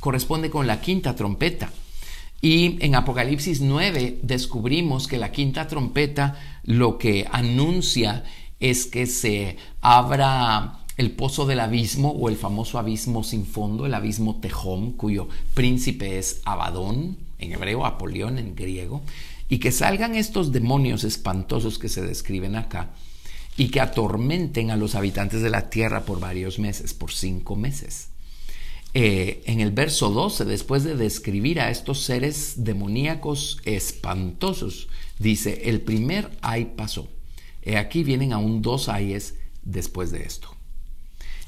corresponde 0.00 0.50
con 0.50 0.66
la 0.66 0.80
quinta 0.80 1.14
trompeta. 1.14 1.70
Y 2.40 2.84
en 2.84 2.96
Apocalipsis 2.96 3.60
9 3.60 4.18
descubrimos 4.22 5.06
que 5.06 5.18
la 5.18 5.30
quinta 5.30 5.68
trompeta 5.68 6.36
lo 6.64 6.98
que 6.98 7.28
anuncia 7.30 8.24
es 8.58 8.86
que 8.86 9.06
se 9.06 9.56
abra 9.80 10.83
el 10.96 11.10
pozo 11.12 11.46
del 11.46 11.60
abismo 11.60 12.10
o 12.10 12.28
el 12.28 12.36
famoso 12.36 12.78
abismo 12.78 13.24
sin 13.24 13.46
fondo, 13.46 13.86
el 13.86 13.94
abismo 13.94 14.36
Tejón, 14.40 14.92
cuyo 14.92 15.28
príncipe 15.54 16.18
es 16.18 16.40
Abadón, 16.44 17.16
en 17.38 17.52
hebreo, 17.52 17.84
Apolión 17.84 18.38
en 18.38 18.54
griego, 18.54 19.02
y 19.48 19.58
que 19.58 19.72
salgan 19.72 20.14
estos 20.14 20.52
demonios 20.52 21.04
espantosos 21.04 21.78
que 21.78 21.88
se 21.88 22.02
describen 22.02 22.56
acá 22.56 22.90
y 23.56 23.68
que 23.68 23.80
atormenten 23.80 24.70
a 24.70 24.76
los 24.76 24.94
habitantes 24.94 25.42
de 25.42 25.50
la 25.50 25.70
tierra 25.70 26.04
por 26.04 26.20
varios 26.20 26.58
meses, 26.58 26.94
por 26.94 27.12
cinco 27.12 27.56
meses. 27.56 28.08
Eh, 28.94 29.42
en 29.46 29.60
el 29.60 29.72
verso 29.72 30.10
12, 30.10 30.44
después 30.44 30.84
de 30.84 30.96
describir 30.96 31.60
a 31.60 31.70
estos 31.70 32.00
seres 32.02 32.54
demoníacos 32.58 33.60
espantosos, 33.64 34.88
dice, 35.18 35.68
el 35.68 35.80
primer 35.80 36.30
ay 36.42 36.72
pasó. 36.76 37.08
He 37.62 37.76
aquí 37.76 38.04
vienen 38.04 38.32
aún 38.32 38.62
dos 38.62 38.88
ayes 38.88 39.34
después 39.64 40.10
de 40.10 40.22
esto. 40.22 40.53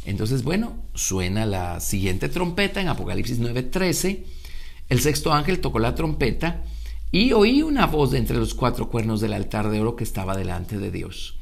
Entonces, 0.06 0.42
bueno, 0.42 0.76
suena 0.94 1.44
la 1.44 1.80
siguiente 1.80 2.28
trompeta 2.28 2.80
en 2.80 2.88
Apocalipsis 2.88 3.38
9:13. 3.38 4.24
El 4.88 5.00
sexto 5.00 5.32
ángel 5.32 5.60
tocó 5.60 5.78
la 5.78 5.94
trompeta 5.94 6.62
y 7.12 7.32
oí 7.32 7.62
una 7.62 7.86
voz 7.86 8.12
de 8.12 8.18
entre 8.18 8.36
los 8.36 8.54
cuatro 8.54 8.88
cuernos 8.88 9.20
del 9.20 9.34
altar 9.34 9.68
de 9.68 9.80
oro 9.80 9.96
que 9.96 10.04
estaba 10.04 10.36
delante 10.36 10.78
de 10.78 10.90
Dios, 10.90 11.38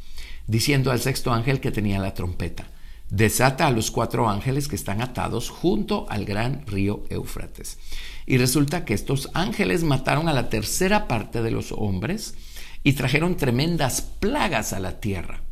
diciendo 0.47 0.91
al 0.91 1.01
sexto 1.01 1.33
ángel 1.33 1.61
que 1.61 1.71
tenía 1.71 1.99
la 1.99 2.15
trompeta 2.15 2.67
desata 3.11 3.69
a 3.69 3.71
los 3.71 3.93
cuatro 3.93 4.29
ángeles 4.29 4.67
que 4.67 4.75
están 4.75 5.01
atados 5.01 5.49
junto 5.49 6.07
al 6.11 6.25
gran 6.25 6.67
río 6.67 7.05
Éufrates. 7.11 7.79
Y 8.27 8.39
resulta 8.39 8.85
que 8.85 8.95
estos 8.95 9.31
ángeles 9.35 9.85
mataron 9.85 10.29
a 10.29 10.33
la 10.33 10.49
tercera 10.49 11.07
parte 11.07 11.41
de 11.41 11.53
los 11.53 11.71
hombres 11.71 12.35
y 12.83 12.95
trajeron 12.95 13.37
tremendas 13.37 14.03
plagas 14.03 14.73
a 14.73 14.81
la 14.81 14.99
tierra. 14.99 15.44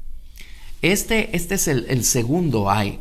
Este, 0.82 1.36
este 1.36 1.54
es 1.54 1.68
el, 1.68 2.04
segundo 2.04 2.68
ay. 2.68 2.98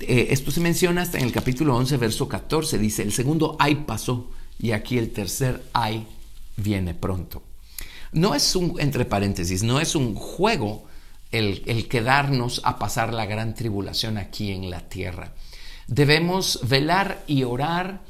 Eh, 0.00 0.28
esto 0.30 0.52
se 0.52 0.60
menciona 0.60 1.02
hasta 1.02 1.18
en 1.18 1.24
el 1.24 1.32
capítulo 1.32 1.76
11, 1.76 1.96
verso 1.96 2.28
14. 2.28 2.78
Dice, 2.78 3.02
el 3.02 3.12
segundo 3.12 3.56
ay 3.58 3.84
pasó 3.86 4.30
y 4.60 4.70
aquí 4.70 4.96
el 4.96 5.10
tercer 5.10 5.64
ay 5.72 6.06
viene 6.56 6.94
pronto. 6.94 7.42
No 8.12 8.36
es 8.36 8.54
un, 8.54 8.80
entre 8.80 9.04
paréntesis, 9.04 9.64
no 9.64 9.80
es 9.80 9.96
un 9.96 10.14
juego 10.14 10.84
el, 11.32 11.88
quedarnos 11.88 12.60
a 12.64 12.78
pasar 12.78 13.12
la 13.12 13.26
gran 13.26 13.54
tribulación 13.54 14.18
aquí 14.18 14.52
en 14.52 14.70
la 14.70 14.88
tierra. 14.88 15.34
Debemos 15.88 16.60
velar 16.62 17.24
y 17.26 17.42
orar, 17.42 18.02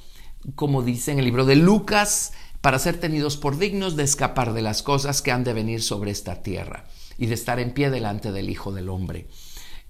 como 0.55 0.83
dice 0.83 1.13
en 1.13 1.21
el 1.21 1.25
libro 1.25 1.47
de 1.47 1.57
Lucas, 1.57 2.35
para 2.61 2.79
ser 2.79 3.01
tenidos 3.01 3.39
por 3.39 3.57
dignos 3.57 3.97
de 3.97 4.05
escapar 4.05 4.53
de 4.53 4.61
las 4.61 4.83
cosas 4.83 5.23
que 5.23 5.33
han 5.33 5.43
de 5.43 5.55
venir 5.55 5.83
sobre 5.83 6.11
esta 6.11 6.43
tierra 6.43 6.85
y 7.19 7.27
de 7.27 7.35
estar 7.35 7.61
en 7.61 7.73
pie 7.73 7.91
delante 7.91 8.33
del 8.33 8.51
Hijo 8.51 8.73
del 8.73 8.89
Hombre. 8.89 9.27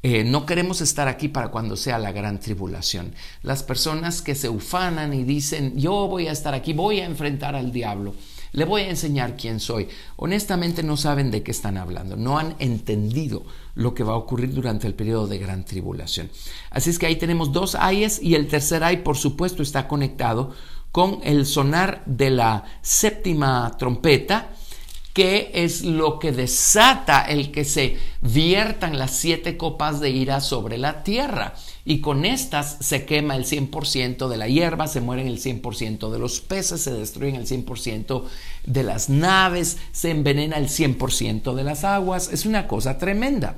Eh, 0.03 0.25
no 0.25 0.47
queremos 0.47 0.83
estar 0.83 1.09
aquí 1.09 1.29
para 1.29 1.49
cuando 1.49 1.77
sea 1.77 1.99
la 1.99 2.13
gran 2.13 2.39
tribulación. 2.39 3.13
Las 3.43 3.63
personas 3.63 4.23
que 4.23 4.35
se 4.35 4.49
ufanan 4.49 5.13
y 5.13 5.25
dicen, 5.25 5.77
yo 5.77 6.07
voy 6.07 6.29
a 6.29 6.33
estar 6.33 6.55
aquí, 6.55 6.75
voy 6.75 7.01
a 7.01 7.07
enfrentar 7.07 7.57
al 7.57 7.73
diablo, 7.73 8.15
le 8.53 8.65
voy 8.65 8.83
a 8.83 8.91
enseñar 8.91 9.37
quién 9.37 9.59
soy. 9.59 9.89
Honestamente 10.17 10.83
no 10.83 10.97
saben 10.97 11.31
de 11.31 11.43
qué 11.43 11.51
están 11.51 11.77
hablando, 11.77 12.17
no 12.17 12.39
han 12.39 12.55
entendido 12.59 13.45
lo 13.75 13.95
que 13.95 14.05
va 14.05 14.13
a 14.13 14.19
ocurrir 14.19 14.55
durante 14.55 14.87
el 14.87 14.95
periodo 14.95 15.27
de 15.27 15.39
gran 15.39 15.65
tribulación. 15.65 16.31
Así 16.71 16.91
es 16.91 16.99
que 16.99 17.07
ahí 17.07 17.17
tenemos 17.17 17.53
dos 17.53 17.75
ayes 17.75 18.23
y 18.23 18.35
el 18.35 18.49
tercer 18.49 18.85
ay, 18.85 18.99
por 18.99 19.17
supuesto, 19.17 19.63
está 19.63 19.89
conectado 19.89 20.55
con 20.93 21.19
el 21.25 21.47
sonar 21.47 22.03
de 22.07 22.31
la 22.31 22.65
séptima 22.81 23.77
trompeta, 23.79 24.51
que 25.17 25.51
es 25.55 25.81
lo 25.81 26.19
que 26.19 26.31
desata 26.31 27.23
el 27.23 27.51
que 27.51 27.65
se 27.65 27.97
viertan 28.21 28.99
las 28.99 29.13
siete 29.13 29.57
copas 29.57 29.99
de 29.99 30.11
ira 30.11 30.43
sobre 30.43 30.77
la 30.77 31.05
tierra 31.05 31.55
y 31.87 32.03
con 32.03 32.27
estas 32.27 32.77
se 32.81 33.07
quema 33.07 33.35
el 33.35 33.47
100% 33.47 34.29
de 34.29 34.37
la 34.37 34.47
hierba, 34.47 34.89
se 34.89 35.01
mueren 35.01 35.27
el 35.27 35.41
100% 35.41 36.11
de 36.11 36.19
los 36.19 36.43
peces, 36.43 36.83
se 36.83 36.93
destruyen 36.93 37.37
el 37.37 37.47
100% 37.47 38.25
de 38.67 38.83
las 38.83 39.09
naves, 39.09 39.79
se 39.91 40.11
envenena 40.11 40.59
el 40.59 40.69
100% 40.69 41.55
de 41.55 41.65
las 41.65 41.85
aguas. 41.85 42.31
Es 42.31 42.45
una 42.45 42.69
cosa 42.69 42.99
tremenda. 42.99 43.57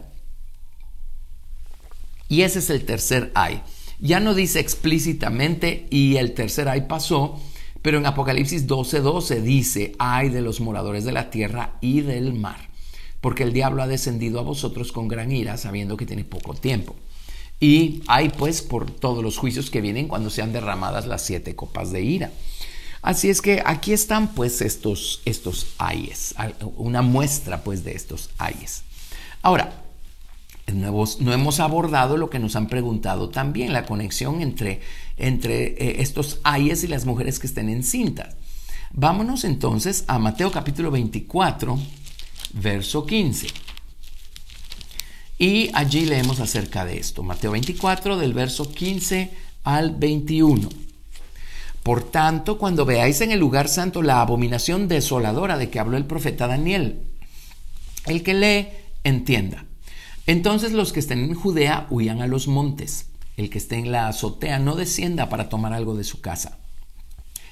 Y 2.28 2.42
ese 2.42 2.60
es 2.60 2.70
el 2.70 2.84
tercer 2.84 3.32
ay. 3.34 3.62
Ya 3.98 4.20
no 4.20 4.34
dice 4.34 4.60
explícitamente 4.60 5.88
y 5.90 6.18
el 6.18 6.34
tercer 6.34 6.68
ay 6.68 6.82
pasó, 6.82 7.40
pero 7.82 7.98
en 7.98 8.06
Apocalipsis 8.06 8.66
12:12 8.66 9.00
12 9.00 9.40
dice, 9.42 9.92
ay 9.98 10.28
de 10.28 10.40
los 10.40 10.60
moradores 10.60 11.04
de 11.04 11.12
la 11.12 11.30
tierra 11.30 11.76
y 11.80 12.00
del 12.00 12.34
mar, 12.34 12.68
porque 13.20 13.42
el 13.42 13.52
diablo 13.52 13.82
ha 13.82 13.86
descendido 13.86 14.40
a 14.40 14.42
vosotros 14.42 14.92
con 14.92 15.08
gran 15.08 15.32
ira, 15.32 15.56
sabiendo 15.56 15.96
que 15.96 16.06
tiene 16.06 16.24
poco 16.24 16.54
tiempo. 16.54 16.96
Y 17.60 18.02
hay 18.06 18.28
pues 18.28 18.62
por 18.62 18.90
todos 18.90 19.22
los 19.22 19.36
juicios 19.36 19.70
que 19.70 19.80
vienen 19.80 20.08
cuando 20.08 20.30
sean 20.30 20.52
derramadas 20.52 21.06
las 21.06 21.22
siete 21.22 21.56
copas 21.56 21.90
de 21.90 22.02
ira. 22.02 22.30
Así 23.02 23.30
es 23.30 23.40
que 23.40 23.62
aquí 23.64 23.92
están 23.92 24.34
pues 24.34 24.60
estos, 24.60 25.22
estos 25.24 25.68
ayes, 25.78 26.34
una 26.76 27.02
muestra 27.02 27.62
pues 27.62 27.84
de 27.84 27.92
estos 27.92 28.30
ayes. 28.38 28.82
Ahora, 29.42 29.84
no 30.74 31.32
hemos 31.32 31.60
abordado 31.60 32.16
lo 32.16 32.30
que 32.30 32.38
nos 32.38 32.56
han 32.56 32.68
preguntado 32.68 33.28
también, 33.28 33.72
la 33.72 33.86
conexión 33.86 34.42
entre, 34.42 34.80
entre 35.16 35.66
eh, 35.66 36.02
estos 36.02 36.40
ayes 36.44 36.84
y 36.84 36.88
las 36.88 37.06
mujeres 37.06 37.38
que 37.38 37.46
estén 37.46 37.68
encintas. 37.68 38.36
Vámonos 38.92 39.44
entonces 39.44 40.04
a 40.06 40.18
Mateo 40.18 40.50
capítulo 40.50 40.90
24, 40.90 41.78
verso 42.54 43.06
15. 43.06 43.46
Y 45.38 45.70
allí 45.72 46.06
leemos 46.06 46.40
acerca 46.40 46.84
de 46.84 46.98
esto. 46.98 47.22
Mateo 47.22 47.52
24 47.52 48.16
del 48.16 48.32
verso 48.32 48.72
15 48.72 49.30
al 49.64 49.94
21. 49.94 50.68
Por 51.82 52.02
tanto, 52.10 52.58
cuando 52.58 52.84
veáis 52.84 53.20
en 53.20 53.30
el 53.30 53.38
lugar 53.38 53.68
santo 53.68 54.02
la 54.02 54.20
abominación 54.20 54.88
desoladora 54.88 55.56
de 55.56 55.70
que 55.70 55.78
habló 55.78 55.96
el 55.96 56.06
profeta 56.06 56.46
Daniel, 56.48 57.02
el 58.06 58.22
que 58.22 58.34
lee, 58.34 58.68
entienda. 59.04 59.64
Entonces 60.28 60.72
los 60.72 60.92
que 60.92 61.00
estén 61.00 61.20
en 61.20 61.34
Judea 61.34 61.86
huyan 61.88 62.20
a 62.20 62.26
los 62.26 62.48
montes. 62.48 63.06
El 63.38 63.48
que 63.48 63.56
esté 63.56 63.76
en 63.76 63.90
la 63.90 64.08
azotea 64.08 64.58
no 64.58 64.76
descienda 64.76 65.28
para 65.30 65.48
tomar 65.48 65.72
algo 65.72 65.96
de 65.96 66.04
su 66.04 66.20
casa. 66.20 66.58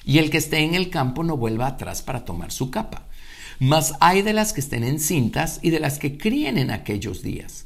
Y 0.05 0.19
el 0.19 0.29
que 0.29 0.37
esté 0.37 0.59
en 0.59 0.75
el 0.75 0.91
campo 0.91 1.23
no 1.23 1.35
vuelva 1.37 1.65
atrás 1.65 2.03
para 2.03 2.23
tomar 2.23 2.51
su 2.51 2.69
capa. 2.69 3.07
Mas 3.59 3.95
hay 3.99 4.21
de 4.21 4.33
las 4.33 4.53
que 4.53 4.61
estén 4.61 4.83
en 4.83 4.99
cintas 4.99 5.59
y 5.63 5.71
de 5.71 5.79
las 5.79 5.97
que 5.97 6.19
críen 6.19 6.59
en 6.59 6.69
aquellos 6.69 7.23
días 7.23 7.65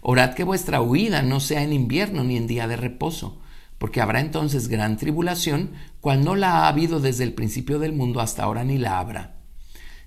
Orad 0.00 0.32
que 0.32 0.44
vuestra 0.44 0.80
huida 0.80 1.20
no 1.20 1.38
sea 1.38 1.62
en 1.62 1.74
invierno 1.74 2.24
ni 2.24 2.38
en 2.38 2.46
día 2.46 2.66
de 2.66 2.76
reposo, 2.76 3.38
porque 3.76 4.00
habrá 4.00 4.20
entonces 4.20 4.68
gran 4.68 4.96
tribulación, 4.96 5.72
cual 6.00 6.24
no 6.24 6.34
la 6.34 6.60
ha 6.60 6.68
habido 6.68 7.00
desde 7.00 7.24
el 7.24 7.34
principio 7.34 7.78
del 7.78 7.92
mundo 7.92 8.20
hasta 8.20 8.44
ahora 8.44 8.64
ni 8.64 8.78
la 8.78 8.98
habrá. 8.98 9.35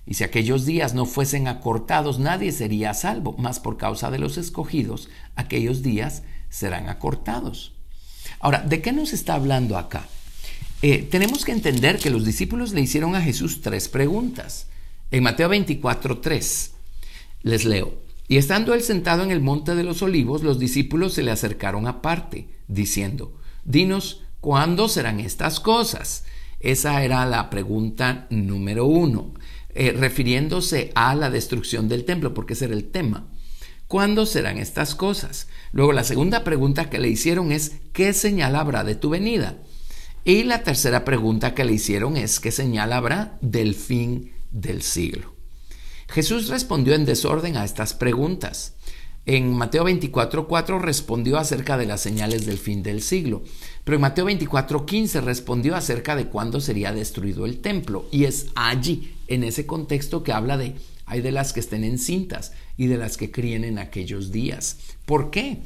Y 0.06 0.14
si 0.14 0.24
aquellos 0.24 0.66
días 0.66 0.94
no 0.94 1.06
fuesen 1.06 1.48
acortados, 1.48 2.18
nadie 2.18 2.52
sería 2.52 2.94
salvo, 2.94 3.36
mas 3.38 3.60
por 3.60 3.76
causa 3.76 4.10
de 4.10 4.18
los 4.18 4.38
escogidos, 4.38 5.08
aquellos 5.36 5.82
días 5.82 6.22
serán 6.48 6.88
acortados. 6.88 7.74
Ahora, 8.40 8.60
¿de 8.60 8.80
qué 8.80 8.92
nos 8.92 9.12
está 9.12 9.34
hablando 9.34 9.78
acá? 9.78 10.06
Eh, 10.82 11.06
tenemos 11.10 11.44
que 11.44 11.52
entender 11.52 11.98
que 11.98 12.10
los 12.10 12.24
discípulos 12.24 12.72
le 12.72 12.80
hicieron 12.80 13.14
a 13.14 13.20
Jesús 13.20 13.60
tres 13.60 13.88
preguntas. 13.88 14.66
En 15.10 15.22
Mateo 15.22 15.48
24, 15.48 16.20
3, 16.20 16.72
les 17.42 17.64
leo. 17.64 17.94
Y 18.28 18.36
estando 18.36 18.74
él 18.74 18.82
sentado 18.82 19.22
en 19.24 19.30
el 19.30 19.40
monte 19.40 19.74
de 19.74 19.82
los 19.82 20.02
olivos, 20.02 20.42
los 20.42 20.58
discípulos 20.58 21.14
se 21.14 21.22
le 21.22 21.32
acercaron 21.32 21.86
aparte, 21.86 22.48
diciendo, 22.68 23.34
Dinos, 23.64 24.22
¿cuándo 24.40 24.88
serán 24.88 25.20
estas 25.20 25.60
cosas? 25.60 26.24
Esa 26.60 27.02
era 27.02 27.26
la 27.26 27.50
pregunta 27.50 28.26
número 28.30 28.86
uno, 28.86 29.34
eh, 29.74 29.92
refiriéndose 29.92 30.92
a 30.94 31.14
la 31.14 31.30
destrucción 31.30 31.88
del 31.88 32.04
templo, 32.04 32.34
porque 32.34 32.54
ese 32.54 32.66
era 32.66 32.74
el 32.74 32.90
tema. 32.90 33.26
¿Cuándo 33.86 34.24
serán 34.24 34.58
estas 34.58 34.94
cosas? 34.94 35.48
Luego 35.72 35.92
la 35.92 36.04
segunda 36.04 36.44
pregunta 36.44 36.90
que 36.90 36.98
le 36.98 37.08
hicieron 37.08 37.50
es, 37.50 37.72
¿qué 37.92 38.12
señal 38.12 38.54
habrá 38.54 38.84
de 38.84 38.94
tu 38.94 39.10
venida? 39.10 39.58
Y 40.24 40.44
la 40.44 40.62
tercera 40.62 41.04
pregunta 41.04 41.54
que 41.54 41.64
le 41.64 41.72
hicieron 41.72 42.16
es, 42.16 42.40
¿qué 42.40 42.52
señal 42.52 42.92
habrá 42.92 43.38
del 43.40 43.74
fin 43.74 44.32
del 44.52 44.82
siglo? 44.82 45.34
Jesús 46.08 46.48
respondió 46.48 46.94
en 46.94 47.04
desorden 47.04 47.56
a 47.56 47.64
estas 47.64 47.94
preguntas. 47.94 48.74
En 49.32 49.54
Mateo 49.54 49.84
24:4 49.84 50.80
respondió 50.80 51.38
acerca 51.38 51.78
de 51.78 51.86
las 51.86 52.00
señales 52.00 52.46
del 52.46 52.58
fin 52.58 52.82
del 52.82 53.00
siglo, 53.00 53.44
pero 53.84 53.94
en 53.94 54.00
Mateo 54.00 54.24
24:15 54.24 55.20
respondió 55.20 55.76
acerca 55.76 56.16
de 56.16 56.26
cuándo 56.26 56.60
sería 56.60 56.92
destruido 56.92 57.46
el 57.46 57.60
templo, 57.60 58.06
y 58.10 58.24
es 58.24 58.48
allí, 58.56 59.14
en 59.28 59.44
ese 59.44 59.66
contexto, 59.66 60.24
que 60.24 60.32
habla 60.32 60.56
de 60.56 60.74
hay 61.06 61.20
de 61.20 61.30
las 61.30 61.52
que 61.52 61.60
estén 61.60 61.84
encintas 61.84 62.50
y 62.76 62.88
de 62.88 62.96
las 62.96 63.16
que 63.16 63.30
críen 63.30 63.62
en 63.62 63.78
aquellos 63.78 64.32
días. 64.32 64.78
¿Por 65.06 65.30
qué? 65.30 65.58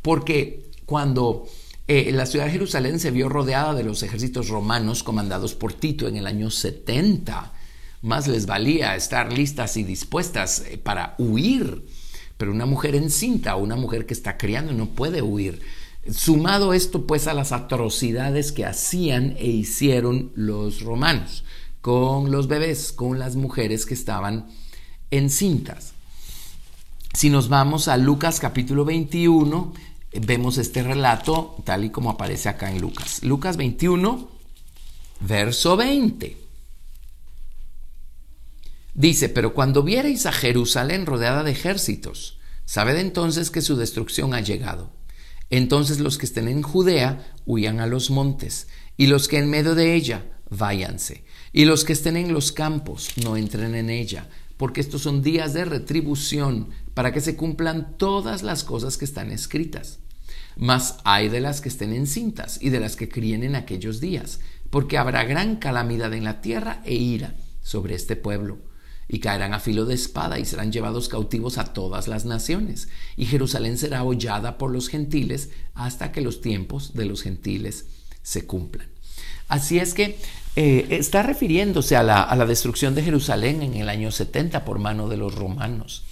Porque 0.00 0.70
cuando 0.86 1.46
eh, 1.88 2.12
la 2.12 2.24
ciudad 2.24 2.46
de 2.46 2.52
Jerusalén 2.52 3.00
se 3.00 3.10
vio 3.10 3.28
rodeada 3.28 3.74
de 3.74 3.84
los 3.84 4.02
ejércitos 4.02 4.48
romanos 4.48 5.02
comandados 5.02 5.54
por 5.54 5.74
Tito 5.74 6.08
en 6.08 6.16
el 6.16 6.26
año 6.26 6.50
70. 6.50 7.52
Más 8.00 8.28
les 8.28 8.46
valía 8.46 8.96
estar 8.96 9.30
listas 9.30 9.76
y 9.76 9.82
dispuestas 9.82 10.64
eh, 10.66 10.78
para 10.78 11.16
huir. 11.18 11.84
Pero 12.40 12.52
una 12.52 12.64
mujer 12.64 12.94
encinta 12.94 13.54
una 13.56 13.76
mujer 13.76 14.06
que 14.06 14.14
está 14.14 14.38
criando 14.38 14.72
no 14.72 14.86
puede 14.86 15.20
huir. 15.20 15.60
Sumado 16.10 16.72
esto 16.72 17.06
pues 17.06 17.26
a 17.26 17.34
las 17.34 17.52
atrocidades 17.52 18.50
que 18.50 18.64
hacían 18.64 19.36
e 19.36 19.48
hicieron 19.48 20.32
los 20.34 20.80
romanos 20.80 21.44
con 21.82 22.30
los 22.30 22.48
bebés, 22.48 22.92
con 22.92 23.18
las 23.18 23.36
mujeres 23.36 23.84
que 23.84 23.92
estaban 23.92 24.46
encintas. 25.10 25.92
Si 27.12 27.28
nos 27.28 27.50
vamos 27.50 27.88
a 27.88 27.98
Lucas 27.98 28.40
capítulo 28.40 28.86
21, 28.86 29.74
vemos 30.22 30.56
este 30.56 30.82
relato 30.82 31.56
tal 31.64 31.84
y 31.84 31.90
como 31.90 32.08
aparece 32.08 32.48
acá 32.48 32.70
en 32.70 32.80
Lucas. 32.80 33.22
Lucas 33.22 33.58
21, 33.58 34.30
verso 35.20 35.76
20. 35.76 36.38
Dice, 39.00 39.30
pero 39.30 39.54
cuando 39.54 39.82
viereis 39.82 40.26
a 40.26 40.32
Jerusalén 40.32 41.06
rodeada 41.06 41.42
de 41.42 41.52
ejércitos, 41.52 42.38
sabed 42.66 42.98
entonces 42.98 43.50
que 43.50 43.62
su 43.62 43.76
destrucción 43.76 44.34
ha 44.34 44.42
llegado. 44.42 44.92
Entonces 45.48 46.00
los 46.00 46.18
que 46.18 46.26
estén 46.26 46.48
en 46.48 46.60
Judea 46.60 47.34
huyan 47.46 47.80
a 47.80 47.86
los 47.86 48.10
montes, 48.10 48.68
y 48.98 49.06
los 49.06 49.26
que 49.26 49.38
en 49.38 49.48
medio 49.48 49.74
de 49.74 49.94
ella 49.94 50.26
váyanse, 50.50 51.24
y 51.50 51.64
los 51.64 51.86
que 51.86 51.94
estén 51.94 52.18
en 52.18 52.34
los 52.34 52.52
campos 52.52 53.08
no 53.24 53.38
entren 53.38 53.74
en 53.74 53.88
ella, 53.88 54.28
porque 54.58 54.82
estos 54.82 55.00
son 55.00 55.22
días 55.22 55.54
de 55.54 55.64
retribución 55.64 56.68
para 56.92 57.10
que 57.10 57.22
se 57.22 57.36
cumplan 57.36 57.96
todas 57.96 58.42
las 58.42 58.64
cosas 58.64 58.98
que 58.98 59.06
están 59.06 59.30
escritas. 59.30 60.00
Mas 60.58 60.98
hay 61.04 61.30
de 61.30 61.40
las 61.40 61.62
que 61.62 61.70
estén 61.70 61.94
encintas 61.94 62.58
y 62.60 62.68
de 62.68 62.80
las 62.80 62.96
que 62.96 63.08
críen 63.08 63.44
en 63.44 63.54
aquellos 63.54 63.98
días, 63.98 64.40
porque 64.68 64.98
habrá 64.98 65.24
gran 65.24 65.56
calamidad 65.56 66.12
en 66.12 66.24
la 66.24 66.42
tierra 66.42 66.82
e 66.84 66.96
ira 66.96 67.34
sobre 67.62 67.94
este 67.94 68.14
pueblo, 68.14 68.68
y 69.12 69.18
caerán 69.18 69.54
a 69.54 69.60
filo 69.60 69.86
de 69.86 69.94
espada 69.94 70.38
y 70.38 70.44
serán 70.44 70.70
llevados 70.70 71.08
cautivos 71.08 71.58
a 71.58 71.72
todas 71.72 72.06
las 72.06 72.24
naciones, 72.24 72.88
y 73.16 73.26
Jerusalén 73.26 73.76
será 73.76 74.04
hollada 74.04 74.56
por 74.56 74.70
los 74.70 74.88
gentiles 74.88 75.50
hasta 75.74 76.12
que 76.12 76.20
los 76.20 76.40
tiempos 76.40 76.94
de 76.94 77.06
los 77.06 77.22
gentiles 77.22 77.86
se 78.22 78.46
cumplan. 78.46 78.86
Así 79.48 79.80
es 79.80 79.94
que 79.94 80.16
eh, 80.54 80.86
está 80.90 81.24
refiriéndose 81.24 81.96
a 81.96 82.04
la, 82.04 82.22
a 82.22 82.36
la 82.36 82.46
destrucción 82.46 82.94
de 82.94 83.02
Jerusalén 83.02 83.62
en 83.62 83.74
el 83.74 83.88
año 83.88 84.12
70 84.12 84.64
por 84.64 84.78
mano 84.78 85.08
de 85.08 85.16
los 85.16 85.34
romanos. 85.34 86.04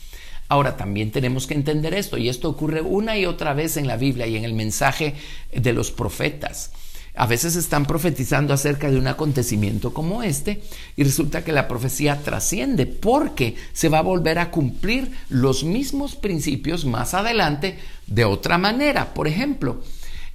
Ahora 0.49 0.77
también 0.77 1.13
tenemos 1.13 1.47
que 1.47 1.55
entender 1.55 1.95
esto, 1.95 2.19
y 2.19 2.29
esto 2.29 2.49
ocurre 2.49 2.81
una 2.81 3.17
y 3.17 3.27
otra 3.27 3.55
vez 3.55 3.77
en 3.77 3.87
la 3.87 3.97
Biblia 3.97 4.27
y 4.27 4.37
en 4.37 4.45
el 4.45 4.55
mensaje 4.55 5.15
de 5.53 5.73
los 5.73 5.93
profetas. 5.93 6.73
A 7.19 7.27
veces 7.27 7.57
están 7.57 7.85
profetizando 7.85 8.55
acerca 8.55 8.89
de 8.89 8.97
un 8.97 9.09
acontecimiento 9.09 9.93
como 9.93 10.23
este 10.23 10.63
y 10.97 11.03
resulta 11.03 11.43
que 11.43 11.51
la 11.51 11.67
profecía 11.67 12.23
trasciende 12.23 12.87
porque 12.87 13.57
se 13.73 13.89
va 13.89 13.99
a 13.99 14.03
volver 14.03 14.39
a 14.39 14.53
cumplir 14.53 15.11
los 15.29 15.65
mismos 15.65 16.15
principios 16.15 16.85
más 16.85 17.15
adelante 17.15 17.77
de 18.07 18.25
otra 18.25 18.57
manera. 18.57 19.15
Por 19.15 19.27
ejemplo, 19.27 19.83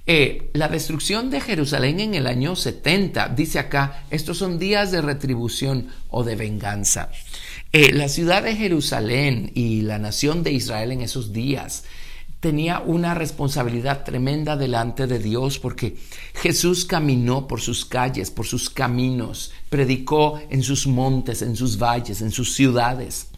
eh, 0.06 0.50
la 0.52 0.68
destrucción 0.68 1.30
de 1.30 1.40
Jerusalén 1.40 2.00
en 2.00 2.14
el 2.14 2.26
año 2.26 2.54
70, 2.54 3.30
dice 3.30 3.60
acá, 3.60 4.04
estos 4.10 4.36
son 4.36 4.58
días 4.58 4.92
de 4.92 5.00
retribución 5.00 5.88
o 6.10 6.22
de 6.22 6.36
venganza. 6.36 7.08
Eh, 7.72 7.94
la 7.94 8.10
ciudad 8.10 8.42
de 8.42 8.56
Jerusalén 8.56 9.52
y 9.54 9.80
la 9.80 9.98
nación 9.98 10.42
de 10.42 10.52
Israel 10.52 10.92
en 10.92 11.00
esos 11.00 11.32
días 11.32 11.84
tenía 12.44 12.80
una 12.80 13.14
responsabilidad 13.14 14.04
tremenda 14.04 14.54
delante 14.54 15.06
de 15.06 15.18
Dios 15.18 15.58
porque 15.58 15.96
Jesús 16.34 16.84
caminó 16.84 17.48
por 17.48 17.62
sus 17.62 17.86
calles, 17.86 18.30
por 18.30 18.44
sus 18.44 18.68
caminos, 18.68 19.50
predicó 19.70 20.38
en 20.50 20.62
sus 20.62 20.86
montes, 20.86 21.40
en 21.40 21.56
sus 21.56 21.78
valles, 21.78 22.20
en 22.20 22.30
sus 22.30 22.52
ciudades. 22.52 23.28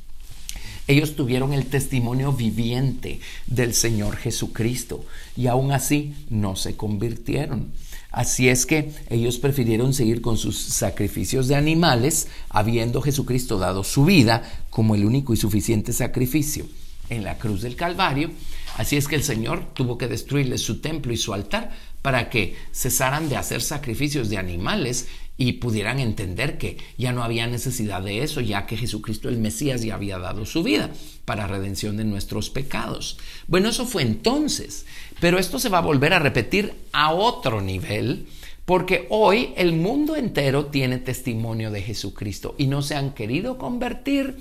Ellos 0.88 1.14
tuvieron 1.14 1.52
el 1.52 1.66
testimonio 1.66 2.32
viviente 2.32 3.20
del 3.46 3.74
Señor 3.74 4.16
Jesucristo 4.16 5.04
y 5.36 5.46
aún 5.46 5.70
así 5.70 6.12
no 6.28 6.56
se 6.56 6.74
convirtieron. 6.74 7.70
Así 8.10 8.48
es 8.48 8.66
que 8.66 8.90
ellos 9.08 9.38
prefirieron 9.38 9.94
seguir 9.94 10.20
con 10.20 10.36
sus 10.36 10.58
sacrificios 10.58 11.46
de 11.46 11.54
animales, 11.54 12.26
habiendo 12.48 13.02
Jesucristo 13.02 13.56
dado 13.56 13.84
su 13.84 14.04
vida 14.04 14.42
como 14.68 14.96
el 14.96 15.04
único 15.04 15.32
y 15.32 15.36
suficiente 15.36 15.92
sacrificio 15.92 16.66
en 17.08 17.22
la 17.22 17.38
cruz 17.38 17.62
del 17.62 17.76
Calvario. 17.76 18.30
Así 18.76 18.96
es 18.96 19.08
que 19.08 19.16
el 19.16 19.22
Señor 19.22 19.72
tuvo 19.74 19.96
que 19.96 20.06
destruirles 20.06 20.60
su 20.60 20.80
templo 20.80 21.12
y 21.12 21.16
su 21.16 21.32
altar 21.32 21.70
para 22.02 22.28
que 22.28 22.56
cesaran 22.72 23.28
de 23.28 23.36
hacer 23.36 23.62
sacrificios 23.62 24.28
de 24.28 24.38
animales 24.38 25.08
y 25.38 25.54
pudieran 25.54 25.98
entender 25.98 26.56
que 26.58 26.78
ya 26.96 27.12
no 27.12 27.22
había 27.22 27.46
necesidad 27.46 28.02
de 28.02 28.22
eso, 28.22 28.40
ya 28.40 28.66
que 28.66 28.76
Jesucristo 28.76 29.28
el 29.28 29.38
Mesías 29.38 29.82
ya 29.82 29.94
había 29.94 30.18
dado 30.18 30.46
su 30.46 30.62
vida 30.62 30.90
para 31.24 31.46
redención 31.46 31.96
de 31.96 32.04
nuestros 32.04 32.48
pecados. 32.50 33.18
Bueno, 33.46 33.68
eso 33.68 33.86
fue 33.86 34.02
entonces, 34.02 34.86
pero 35.20 35.38
esto 35.38 35.58
se 35.58 35.68
va 35.68 35.78
a 35.78 35.82
volver 35.82 36.14
a 36.14 36.18
repetir 36.18 36.74
a 36.92 37.12
otro 37.12 37.60
nivel, 37.60 38.26
porque 38.64 39.06
hoy 39.10 39.52
el 39.56 39.72
mundo 39.74 40.16
entero 40.16 40.66
tiene 40.66 40.98
testimonio 40.98 41.70
de 41.70 41.82
Jesucristo 41.82 42.54
y 42.58 42.66
no 42.66 42.82
se 42.82 42.94
han 42.94 43.12
querido 43.12 43.58
convertir. 43.58 44.36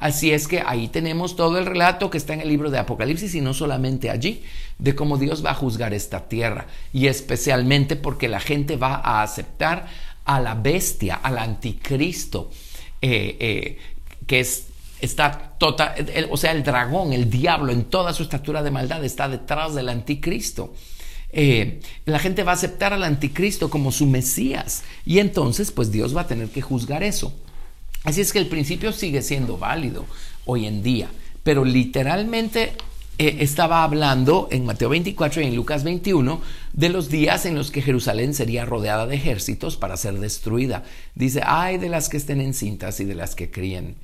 Así 0.00 0.32
es 0.32 0.48
que 0.48 0.62
ahí 0.64 0.88
tenemos 0.88 1.36
todo 1.36 1.58
el 1.58 1.66
relato 1.66 2.08
que 2.08 2.16
está 2.16 2.32
en 2.32 2.40
el 2.40 2.48
libro 2.48 2.70
de 2.70 2.78
Apocalipsis 2.78 3.34
y 3.34 3.42
no 3.42 3.52
solamente 3.52 4.08
allí, 4.08 4.42
de 4.78 4.94
cómo 4.94 5.18
Dios 5.18 5.44
va 5.44 5.50
a 5.50 5.54
juzgar 5.54 5.92
esta 5.92 6.26
tierra 6.26 6.66
y 6.90 7.06
especialmente 7.06 7.96
porque 7.96 8.26
la 8.26 8.40
gente 8.40 8.78
va 8.78 8.94
a 8.94 9.22
aceptar 9.22 9.88
a 10.24 10.40
la 10.40 10.54
bestia, 10.54 11.16
al 11.16 11.36
anticristo, 11.36 12.50
eh, 13.02 13.36
eh, 13.40 13.78
que 14.26 14.40
es, 14.40 14.68
está 15.02 15.54
total, 15.58 15.94
o 16.30 16.36
sea, 16.38 16.52
el 16.52 16.62
dragón, 16.62 17.12
el 17.12 17.28
diablo 17.28 17.70
en 17.70 17.84
toda 17.84 18.14
su 18.14 18.22
estatura 18.22 18.62
de 18.62 18.70
maldad 18.70 19.04
está 19.04 19.28
detrás 19.28 19.74
del 19.74 19.90
anticristo. 19.90 20.72
Eh, 21.32 21.80
la 22.06 22.18
gente 22.18 22.42
va 22.42 22.52
a 22.52 22.54
aceptar 22.54 22.94
al 22.94 23.04
anticristo 23.04 23.68
como 23.68 23.92
su 23.92 24.06
Mesías 24.06 24.82
y 25.04 25.18
entonces 25.18 25.70
pues 25.70 25.92
Dios 25.92 26.16
va 26.16 26.22
a 26.22 26.26
tener 26.26 26.48
que 26.48 26.62
juzgar 26.62 27.02
eso. 27.02 27.34
Así 28.04 28.20
es 28.20 28.32
que 28.32 28.38
el 28.38 28.46
principio 28.46 28.92
sigue 28.92 29.22
siendo 29.22 29.58
válido 29.58 30.06
hoy 30.46 30.66
en 30.66 30.82
día, 30.82 31.08
pero 31.42 31.64
literalmente 31.64 32.72
eh, 33.18 33.38
estaba 33.40 33.84
hablando 33.84 34.48
en 34.50 34.64
Mateo 34.64 34.88
24 34.88 35.42
y 35.42 35.46
en 35.46 35.54
Lucas 35.54 35.84
21 35.84 36.40
de 36.72 36.88
los 36.88 37.10
días 37.10 37.44
en 37.44 37.54
los 37.54 37.70
que 37.70 37.82
Jerusalén 37.82 38.32
sería 38.32 38.64
rodeada 38.64 39.06
de 39.06 39.16
ejércitos 39.16 39.76
para 39.76 39.98
ser 39.98 40.18
destruida. 40.18 40.84
Dice, 41.14 41.42
ay 41.44 41.76
de 41.76 41.90
las 41.90 42.08
que 42.08 42.16
estén 42.16 42.40
encintas 42.40 42.98
y 43.00 43.04
de 43.04 43.14
las 43.14 43.34
que 43.34 43.50
críen, 43.50 43.96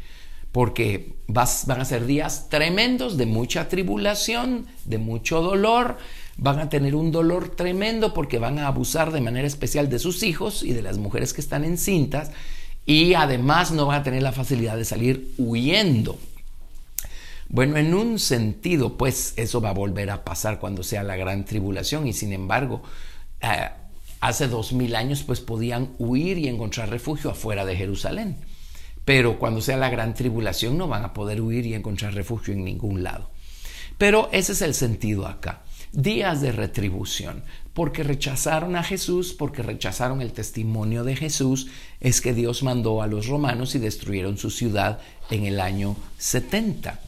porque 0.52 1.14
van 1.26 1.80
a 1.80 1.84
ser 1.86 2.04
días 2.04 2.50
tremendos 2.50 3.16
de 3.16 3.24
mucha 3.24 3.70
tribulación, 3.70 4.66
de 4.84 4.98
mucho 4.98 5.40
dolor, 5.40 5.96
van 6.36 6.58
a 6.58 6.68
tener 6.68 6.94
un 6.94 7.12
dolor 7.12 7.56
tremendo 7.56 8.12
porque 8.12 8.38
van 8.38 8.58
a 8.58 8.66
abusar 8.66 9.12
de 9.12 9.22
manera 9.22 9.48
especial 9.48 9.88
de 9.88 9.98
sus 9.98 10.22
hijos 10.22 10.62
y 10.62 10.74
de 10.74 10.82
las 10.82 10.98
mujeres 10.98 11.32
que 11.32 11.40
están 11.40 11.64
encintas 11.64 12.32
y 12.86 13.14
además 13.14 13.72
no 13.72 13.86
van 13.86 14.00
a 14.00 14.04
tener 14.04 14.22
la 14.22 14.32
facilidad 14.32 14.76
de 14.76 14.84
salir 14.84 15.34
huyendo. 15.36 16.18
Bueno, 17.48 17.76
en 17.76 17.94
un 17.94 18.18
sentido, 18.18 18.96
pues 18.96 19.34
eso 19.36 19.60
va 19.60 19.70
a 19.70 19.74
volver 19.74 20.10
a 20.10 20.24
pasar 20.24 20.58
cuando 20.58 20.82
sea 20.82 21.02
la 21.02 21.16
gran 21.16 21.44
tribulación 21.44 22.06
y 22.06 22.12
sin 22.12 22.32
embargo, 22.32 22.82
eh, 23.40 23.68
hace 24.20 24.48
dos 24.48 24.72
mil 24.72 24.96
años 24.96 25.22
pues 25.24 25.40
podían 25.40 25.90
huir 25.98 26.38
y 26.38 26.48
encontrar 26.48 26.88
refugio 26.88 27.30
afuera 27.30 27.64
de 27.64 27.76
Jerusalén. 27.76 28.36
Pero 29.04 29.38
cuando 29.38 29.60
sea 29.60 29.76
la 29.76 29.90
gran 29.90 30.14
tribulación 30.14 30.78
no 30.78 30.88
van 30.88 31.04
a 31.04 31.12
poder 31.12 31.40
huir 31.40 31.66
y 31.66 31.74
encontrar 31.74 32.14
refugio 32.14 32.54
en 32.54 32.64
ningún 32.64 33.02
lado. 33.02 33.30
Pero 33.98 34.28
ese 34.32 34.52
es 34.52 34.62
el 34.62 34.74
sentido 34.74 35.26
acá. 35.26 35.62
Días 35.96 36.42
de 36.42 36.52
retribución. 36.52 37.42
Porque 37.72 38.02
rechazaron 38.02 38.76
a 38.76 38.82
Jesús, 38.82 39.32
porque 39.32 39.62
rechazaron 39.62 40.20
el 40.20 40.34
testimonio 40.34 41.04
de 41.04 41.16
Jesús, 41.16 41.68
es 42.00 42.20
que 42.20 42.34
Dios 42.34 42.62
mandó 42.62 43.00
a 43.00 43.06
los 43.06 43.28
romanos 43.28 43.74
y 43.74 43.78
destruyeron 43.78 44.36
su 44.36 44.50
ciudad 44.50 45.00
en 45.30 45.46
el 45.46 45.58
año 45.58 45.96
70. 46.18 47.00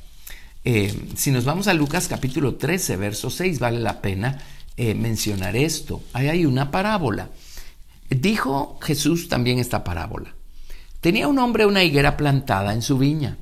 Eh, 0.65 0.99
si 1.17 1.31
nos 1.31 1.45
vamos 1.45 1.69
a 1.69 1.75
Lucas 1.75 2.09
capítulo 2.09 2.55
13, 2.55 2.97
verso 2.97 3.29
6, 3.29 3.59
vale 3.59 3.79
la 3.79 4.01
pena 4.01 4.39
eh, 4.79 4.95
mencionar 4.95 5.55
esto. 5.55 6.01
Ahí 6.15 6.29
hay 6.29 6.47
una 6.47 6.71
parábola. 6.71 7.29
Dijo 8.09 8.79
Jesús 8.81 9.29
también 9.29 9.59
esta 9.59 9.85
parábola. 9.85 10.35
Tenía 11.03 11.29
un 11.29 11.39
hombre 11.39 11.67
una 11.67 11.85
higuera 11.85 12.17
plantada 12.17 12.73
en 12.73 12.81
su 12.81 12.97
viña 12.97 13.37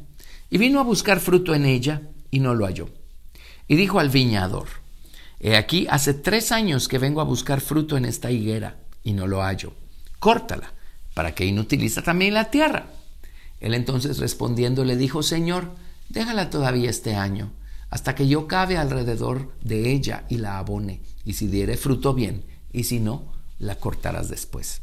y 0.50 0.58
vino 0.58 0.80
a 0.80 0.82
buscar 0.82 1.20
fruto 1.20 1.54
en 1.54 1.66
ella 1.66 2.02
y 2.32 2.40
no 2.40 2.52
lo 2.52 2.66
halló. 2.66 2.88
Y 3.68 3.76
dijo 3.76 4.00
al 4.00 4.10
viñador, 4.10 4.66
He 5.46 5.54
aquí, 5.54 5.86
hace 5.88 6.12
tres 6.12 6.50
años 6.50 6.88
que 6.88 6.98
vengo 6.98 7.20
a 7.20 7.24
buscar 7.24 7.60
fruto 7.60 7.96
en 7.96 8.04
esta 8.04 8.32
higuera 8.32 8.78
y 9.04 9.12
no 9.12 9.28
lo 9.28 9.42
hallo. 9.42 9.74
Córtala, 10.18 10.72
para 11.14 11.36
que 11.36 11.46
inutiliza 11.46 12.02
también 12.02 12.34
la 12.34 12.50
tierra. 12.50 12.88
Él 13.60 13.74
entonces 13.74 14.18
respondiendo 14.18 14.84
le 14.84 14.96
dijo, 14.96 15.22
Señor, 15.22 15.70
déjala 16.08 16.50
todavía 16.50 16.90
este 16.90 17.14
año 17.14 17.52
hasta 17.90 18.16
que 18.16 18.26
yo 18.26 18.48
cabe 18.48 18.76
alrededor 18.76 19.52
de 19.62 19.92
ella 19.92 20.24
y 20.28 20.38
la 20.38 20.58
abone, 20.58 21.00
y 21.24 21.34
si 21.34 21.46
diere 21.46 21.76
fruto 21.76 22.12
bien, 22.12 22.42
y 22.72 22.82
si 22.82 22.98
no, 22.98 23.32
la 23.60 23.76
cortarás 23.76 24.28
después. 24.28 24.82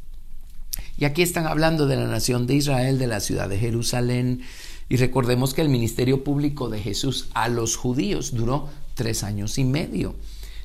Y 0.98 1.04
aquí 1.04 1.24
están 1.24 1.46
hablando 1.46 1.88
de 1.88 1.98
la 1.98 2.08
nación 2.08 2.48
de 2.48 2.56
Israel, 2.56 3.00
de 3.00 3.08
la 3.08 3.20
ciudad 3.20 3.50
de 3.50 3.60
Jerusalén, 3.60 4.44
y 4.88 4.96
recordemos 4.96 5.54
que 5.54 5.62
el 5.62 5.68
ministerio 5.68 6.24
público 6.24 6.70
de 6.70 6.80
Jesús 6.80 7.28
a 7.34 7.50
los 7.50 7.76
judíos 7.76 8.34
duró 8.34 8.70
tres 8.94 9.26
años 9.26 9.58
y 9.58 9.66
medio. 9.66 10.16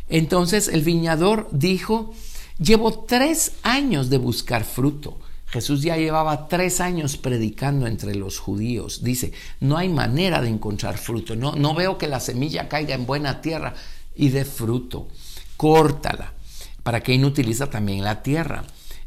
Entonces 0.08 0.68
el 0.68 0.82
viñador 0.82 1.48
dijo, 1.52 2.14
llevo 2.58 3.04
tres 3.06 3.52
años 3.62 4.10
de 4.10 4.18
buscar 4.18 4.64
fruto 4.64 5.18
Jesús 5.50 5.82
ya 5.82 5.96
llevaba 5.96 6.46
tres 6.46 6.80
años 6.80 7.16
predicando 7.16 7.86
entre 7.86 8.14
los 8.14 8.38
judíos. 8.38 9.02
Dice, 9.02 9.32
no 9.60 9.78
hay 9.78 9.88
manera 9.88 10.42
de 10.42 10.48
encontrar 10.48 10.98
fruto. 10.98 11.36
No, 11.36 11.52
no 11.52 11.74
veo 11.74 11.96
que 11.96 12.06
la 12.06 12.20
semilla 12.20 12.68
caiga 12.68 12.94
en 12.94 13.06
buena 13.06 13.40
tierra 13.40 13.74
y 14.14 14.28
dé 14.28 14.44
fruto. 14.44 15.08
Córtala, 15.56 16.34
para 16.82 17.00
que 17.02 17.14
inutiliza 17.14 17.70
también 17.70 18.04
la 18.04 18.22
tierra. 18.22 18.64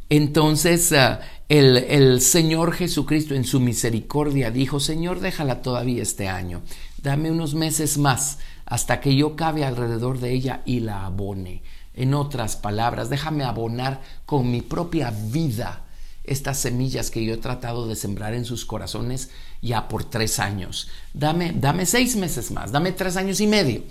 Entonces 0.09 0.91
eh, 0.91 1.19
el, 1.47 1.77
el 1.77 2.21
Señor 2.21 2.73
Jesucristo 2.73 3.35
en 3.35 3.43
su 3.43 3.59
misericordia 3.59 4.49
dijo, 4.49 4.79
Señor, 4.79 5.19
déjala 5.19 5.61
todavía 5.61 6.01
este 6.01 6.27
año. 6.27 6.63
Dame 7.03 7.29
unos 7.29 7.53
meses 7.53 7.99
más 7.99 8.39
hasta 8.71 9.01
que 9.01 9.13
yo 9.17 9.35
cabe 9.35 9.65
alrededor 9.65 10.21
de 10.21 10.31
ella 10.31 10.61
y 10.65 10.79
la 10.79 11.05
abone. 11.05 11.61
En 11.93 12.13
otras 12.13 12.55
palabras, 12.55 13.09
déjame 13.09 13.43
abonar 13.43 14.01
con 14.25 14.49
mi 14.49 14.61
propia 14.61 15.11
vida 15.11 15.83
estas 16.23 16.59
semillas 16.59 17.11
que 17.11 17.25
yo 17.25 17.33
he 17.33 17.37
tratado 17.37 17.85
de 17.85 17.97
sembrar 17.97 18.33
en 18.33 18.45
sus 18.45 18.63
corazones 18.63 19.29
ya 19.61 19.89
por 19.89 20.05
tres 20.05 20.39
años. 20.39 20.87
Dame, 21.13 21.51
dame 21.53 21.85
seis 21.85 22.15
meses 22.15 22.49
más, 22.51 22.71
dame 22.71 22.93
tres 22.93 23.17
años 23.17 23.41
y 23.41 23.47
medio. 23.47 23.83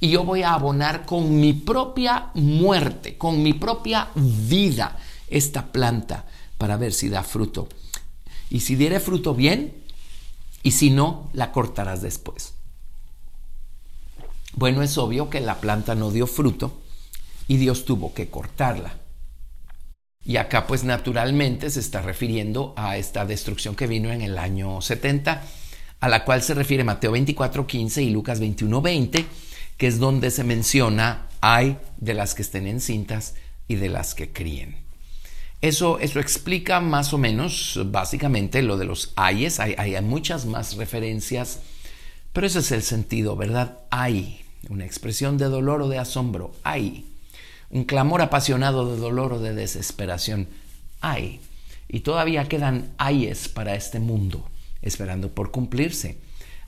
Y 0.00 0.10
yo 0.10 0.24
voy 0.24 0.42
a 0.42 0.54
abonar 0.54 1.06
con 1.06 1.38
mi 1.38 1.52
propia 1.52 2.30
muerte, 2.34 3.16
con 3.16 3.44
mi 3.44 3.52
propia 3.52 4.08
vida, 4.16 4.98
esta 5.28 5.70
planta 5.70 6.24
para 6.58 6.76
ver 6.76 6.92
si 6.92 7.08
da 7.08 7.22
fruto. 7.22 7.68
Y 8.50 8.58
si 8.58 8.74
diere 8.74 8.98
fruto 8.98 9.36
bien, 9.36 9.84
y 10.64 10.72
si 10.72 10.90
no, 10.90 11.30
la 11.32 11.52
cortarás 11.52 12.02
después. 12.02 12.55
Bueno, 14.56 14.82
es 14.82 14.96
obvio 14.96 15.28
que 15.28 15.40
la 15.40 15.60
planta 15.60 15.94
no 15.94 16.10
dio 16.10 16.26
fruto 16.26 16.80
y 17.46 17.58
Dios 17.58 17.84
tuvo 17.84 18.14
que 18.14 18.30
cortarla. 18.30 18.94
Y 20.24 20.38
acá 20.38 20.66
pues 20.66 20.82
naturalmente 20.82 21.68
se 21.70 21.78
está 21.78 22.00
refiriendo 22.00 22.72
a 22.76 22.96
esta 22.96 23.26
destrucción 23.26 23.76
que 23.76 23.86
vino 23.86 24.10
en 24.10 24.22
el 24.22 24.38
año 24.38 24.80
70, 24.80 25.42
a 26.00 26.08
la 26.08 26.24
cual 26.24 26.42
se 26.42 26.54
refiere 26.54 26.84
Mateo 26.84 27.12
24:15 27.12 28.02
y 28.02 28.10
Lucas 28.10 28.40
21:20, 28.40 29.26
que 29.76 29.86
es 29.86 29.98
donde 29.98 30.30
se 30.30 30.42
menciona 30.42 31.28
hay 31.42 31.76
de 31.98 32.14
las 32.14 32.34
que 32.34 32.42
estén 32.42 32.66
encintas 32.66 33.34
y 33.68 33.74
de 33.74 33.90
las 33.90 34.14
que 34.14 34.32
críen. 34.32 34.78
Eso, 35.60 35.98
eso 35.98 36.18
explica 36.18 36.80
más 36.80 37.12
o 37.12 37.18
menos 37.18 37.78
básicamente 37.86 38.62
lo 38.62 38.78
de 38.78 38.86
los 38.86 39.12
ayes, 39.16 39.60
hay, 39.60 39.74
hay 39.76 40.00
muchas 40.02 40.46
más 40.46 40.76
referencias, 40.76 41.60
pero 42.32 42.46
ese 42.46 42.60
es 42.60 42.72
el 42.72 42.82
sentido, 42.82 43.36
¿verdad? 43.36 43.80
Hay, 43.90 44.45
una 44.68 44.84
expresión 44.84 45.38
de 45.38 45.46
dolor 45.46 45.82
o 45.82 45.88
de 45.88 45.98
asombro, 45.98 46.54
hay 46.62 47.06
un 47.70 47.84
clamor 47.84 48.22
apasionado 48.22 48.92
de 48.92 49.00
dolor 49.00 49.34
o 49.34 49.40
de 49.40 49.54
desesperación. 49.54 50.48
Hay. 51.00 51.40
Y 51.88 52.00
todavía 52.00 52.48
quedan 52.48 52.92
ayes 52.98 53.48
para 53.48 53.74
este 53.74 54.00
mundo, 54.00 54.48
esperando 54.82 55.30
por 55.30 55.50
cumplirse. 55.50 56.18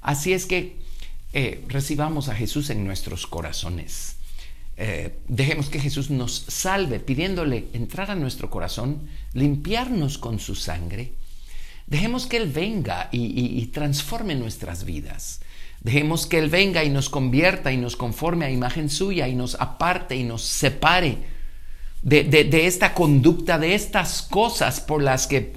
Así 0.01 0.33
es 0.33 0.47
que 0.47 0.77
eh, 1.33 1.65
recibamos 1.69 2.29
a 2.29 2.35
Jesús 2.35 2.71
en 2.71 2.85
nuestros 2.85 3.27
corazones. 3.27 4.17
Eh, 4.77 5.19
dejemos 5.27 5.71
que 5.71 5.81
Jesús 5.81 6.11
nos 6.11 6.45
salve, 6.47 7.01
pidiéndole 7.01 7.67
entrar 7.73 8.11
a 8.13 8.15
nuestro 8.15 8.49
corazón, 8.49 9.09
limpiarnos 9.35 10.19
con 10.19 10.39
su 10.39 10.55
sangre. 10.55 11.13
Dejemos 11.89 12.27
que 12.27 12.37
Él 12.37 12.51
venga 12.53 13.09
y 13.11 13.65
transforme 13.73 14.35
nuestras 14.35 14.85
vidas. 14.85 15.41
Dejemos 15.81 16.27
que 16.27 16.39
Él 16.39 16.51
venga 16.51 16.85
y 16.85 16.91
nos 16.91 17.09
convierta 17.09 17.73
y 17.73 17.77
nos 17.77 17.97
conforme 17.97 18.45
a 18.45 18.51
imagen 18.51 18.91
suya 18.91 19.29
y 19.29 19.35
nos 19.35 19.55
aparte 19.61 20.17
y 20.17 20.25
nos 20.25 20.43
separe 20.43 21.19
de, 22.03 22.67
esta 22.67 22.95
conducta, 22.95 23.59
de 23.59 23.75
estas 23.75 24.23
cosas 24.23 24.81
por 24.81 25.03
las 25.03 25.27
que 25.27 25.53